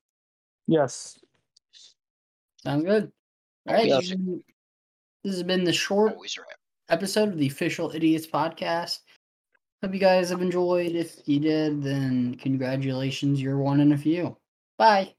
Yes. 0.67 1.19
Sounds 2.63 2.85
good. 2.85 3.11
All 3.67 3.75
right. 3.75 3.87
Yeah. 3.87 3.97
This 3.97 4.11
has 4.11 4.17
been- 4.19 4.45
this 5.23 5.35
has 5.35 5.43
been 5.43 5.65
the 5.65 5.73
short 5.73 6.15
Always 6.15 6.39
right. 6.39 6.47
Episode 6.91 7.29
of 7.29 7.39
the 7.39 7.47
official 7.47 7.91
Idiots 7.95 8.27
podcast. 8.27 8.99
Hope 9.83 9.95
you 9.95 10.01
guys 10.01 10.31
have 10.31 10.43
enjoyed. 10.43 10.93
If 10.93 11.27
you 11.27 11.41
did, 11.41 11.83
then 11.83 12.35
congratulations, 12.35 13.41
you're 13.41 13.59
one 13.59 13.81
in 13.81 13.93
a 13.93 13.99
few. 13.99 14.37
Bye. 14.77 15.15